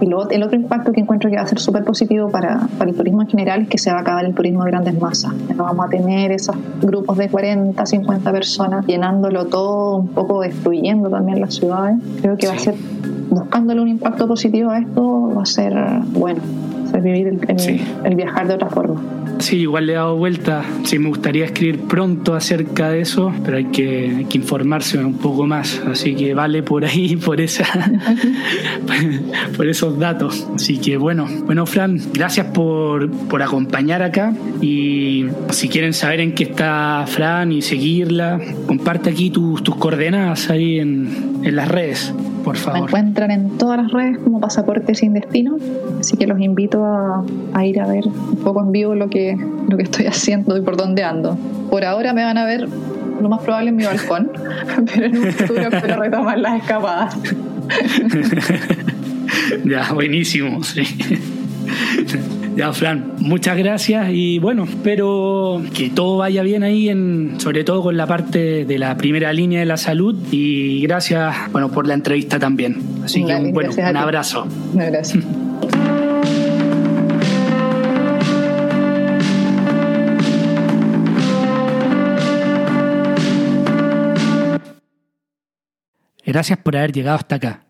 Y 0.00 0.06
luego, 0.06 0.30
el 0.30 0.42
otro 0.42 0.56
impacto 0.56 0.92
que 0.92 1.00
encuentro 1.00 1.28
que 1.28 1.36
va 1.36 1.42
a 1.42 1.46
ser 1.46 1.58
súper 1.58 1.84
positivo 1.84 2.30
para, 2.30 2.68
para, 2.78 2.90
el 2.90 2.96
turismo 2.96 3.20
en 3.20 3.28
general 3.28 3.62
es 3.62 3.68
que 3.68 3.76
se 3.76 3.92
va 3.92 3.98
a 3.98 4.00
acabar 4.00 4.24
el 4.24 4.34
turismo 4.34 4.64
de 4.64 4.70
grandes 4.70 4.98
masas. 4.98 5.34
No 5.54 5.64
vamos 5.64 5.86
a 5.86 5.88
tener 5.90 6.32
esos 6.32 6.56
grupos 6.80 7.18
de 7.18 7.28
40, 7.28 7.84
50 7.84 8.32
personas 8.32 8.86
llenándolo 8.86 9.46
todo, 9.46 9.98
un 9.98 10.08
poco 10.08 10.40
destruyendo 10.40 11.10
también 11.10 11.40
las 11.40 11.54
ciudades. 11.54 11.98
Creo 12.22 12.36
que 12.36 12.46
sí. 12.46 12.48
va 12.48 12.54
a 12.54 12.58
ser, 12.58 12.74
buscándole 13.28 13.82
un 13.82 13.88
impacto 13.88 14.26
positivo 14.26 14.70
a 14.70 14.78
esto, 14.78 15.34
va 15.36 15.42
a 15.42 15.46
ser 15.46 15.74
bueno, 16.12 16.40
vivir 16.98 17.28
el, 17.28 17.40
el, 17.48 17.58
sí. 17.58 17.80
el 18.04 18.14
viajar 18.14 18.48
de 18.48 18.54
otra 18.54 18.68
forma. 18.68 19.00
Sí, 19.40 19.56
igual 19.60 19.86
le 19.86 19.92
he 19.92 19.96
dado 19.96 20.16
vuelta. 20.16 20.62
Sí, 20.84 20.98
me 20.98 21.08
gustaría 21.08 21.46
escribir 21.46 21.80
pronto 21.80 22.34
acerca 22.34 22.90
de 22.90 23.00
eso, 23.00 23.32
pero 23.42 23.56
hay 23.56 23.64
que, 23.66 24.14
hay 24.18 24.24
que 24.26 24.36
informarse 24.36 24.98
un 24.98 25.14
poco 25.14 25.46
más. 25.46 25.80
Así 25.86 26.14
que 26.14 26.34
vale 26.34 26.62
por 26.62 26.84
ahí, 26.84 27.16
por 27.24 27.40
esa, 27.40 27.64
por 29.56 29.66
esos 29.66 29.98
datos. 29.98 30.46
Así 30.54 30.78
que 30.78 30.98
bueno, 30.98 31.26
bueno, 31.46 31.64
Fran, 31.64 32.00
gracias 32.12 32.46
por, 32.48 33.10
por 33.10 33.42
acompañar 33.42 34.02
acá. 34.02 34.34
Y 34.60 35.26
si 35.50 35.68
quieren 35.68 35.94
saber 35.94 36.20
en 36.20 36.34
qué 36.34 36.44
está 36.44 37.04
Fran 37.06 37.50
y 37.50 37.62
seguirla, 37.62 38.38
comparte 38.66 39.08
aquí 39.08 39.30
tus, 39.30 39.62
tus 39.62 39.76
coordenadas 39.76 40.50
ahí 40.50 40.80
en, 40.80 41.40
en 41.44 41.56
las 41.56 41.68
redes 41.68 42.12
por 42.44 42.56
favor. 42.56 42.80
Me 42.80 42.86
encuentran 42.86 43.30
en 43.30 43.58
todas 43.58 43.78
las 43.82 43.92
redes 43.92 44.18
como 44.18 44.40
Pasaporte 44.40 44.94
Sin 44.94 45.14
Destino, 45.14 45.56
así 45.98 46.16
que 46.16 46.26
los 46.26 46.40
invito 46.40 46.84
a, 46.84 47.24
a, 47.52 47.66
ir 47.66 47.80
a 47.80 47.86
ver 47.86 48.06
un 48.06 48.36
poco 48.42 48.62
en 48.62 48.72
vivo 48.72 48.94
lo 48.94 49.08
que, 49.08 49.36
lo 49.68 49.76
que 49.76 49.82
estoy 49.82 50.06
haciendo 50.08 50.56
y 50.56 50.62
por 50.62 50.76
dónde 50.76 51.04
ando. 51.04 51.36
Por 51.70 51.84
ahora 51.84 52.12
me 52.12 52.24
van 52.24 52.38
a 52.38 52.44
ver 52.44 52.68
lo 53.20 53.28
más 53.28 53.42
probable 53.42 53.70
en 53.70 53.76
mi 53.76 53.84
balcón, 53.84 54.30
pero 54.94 55.06
en 55.06 55.18
un 55.18 55.32
futuro 55.32 55.68
espero 55.68 56.00
retomar 56.00 56.38
las 56.38 56.62
escapadas. 56.62 57.16
ya, 59.64 59.92
buenísimo, 59.92 60.62
sí. 60.62 60.82
Ya, 62.60 62.74
Fran, 62.74 63.14
muchas 63.20 63.56
gracias 63.56 64.10
y 64.12 64.38
bueno, 64.38 64.64
espero 64.64 65.62
que 65.74 65.88
todo 65.88 66.18
vaya 66.18 66.42
bien 66.42 66.62
ahí, 66.62 66.90
en, 66.90 67.40
sobre 67.40 67.64
todo 67.64 67.82
con 67.82 67.96
la 67.96 68.06
parte 68.06 68.66
de 68.66 68.78
la 68.78 68.98
primera 68.98 69.32
línea 69.32 69.60
de 69.60 69.64
la 69.64 69.78
salud 69.78 70.14
y 70.30 70.82
gracias, 70.82 71.34
bueno, 71.52 71.70
por 71.70 71.86
la 71.86 71.94
entrevista 71.94 72.38
también. 72.38 72.76
Así 73.02 73.24
que, 73.24 73.34
bueno, 73.50 73.70
un 73.72 73.96
abrazo. 73.96 74.46
Un 74.74 74.82
abrazo. 74.82 75.20
Gracias 86.26 86.58
por 86.58 86.76
haber 86.76 86.92
llegado 86.92 87.16
hasta 87.16 87.36
acá. 87.36 87.69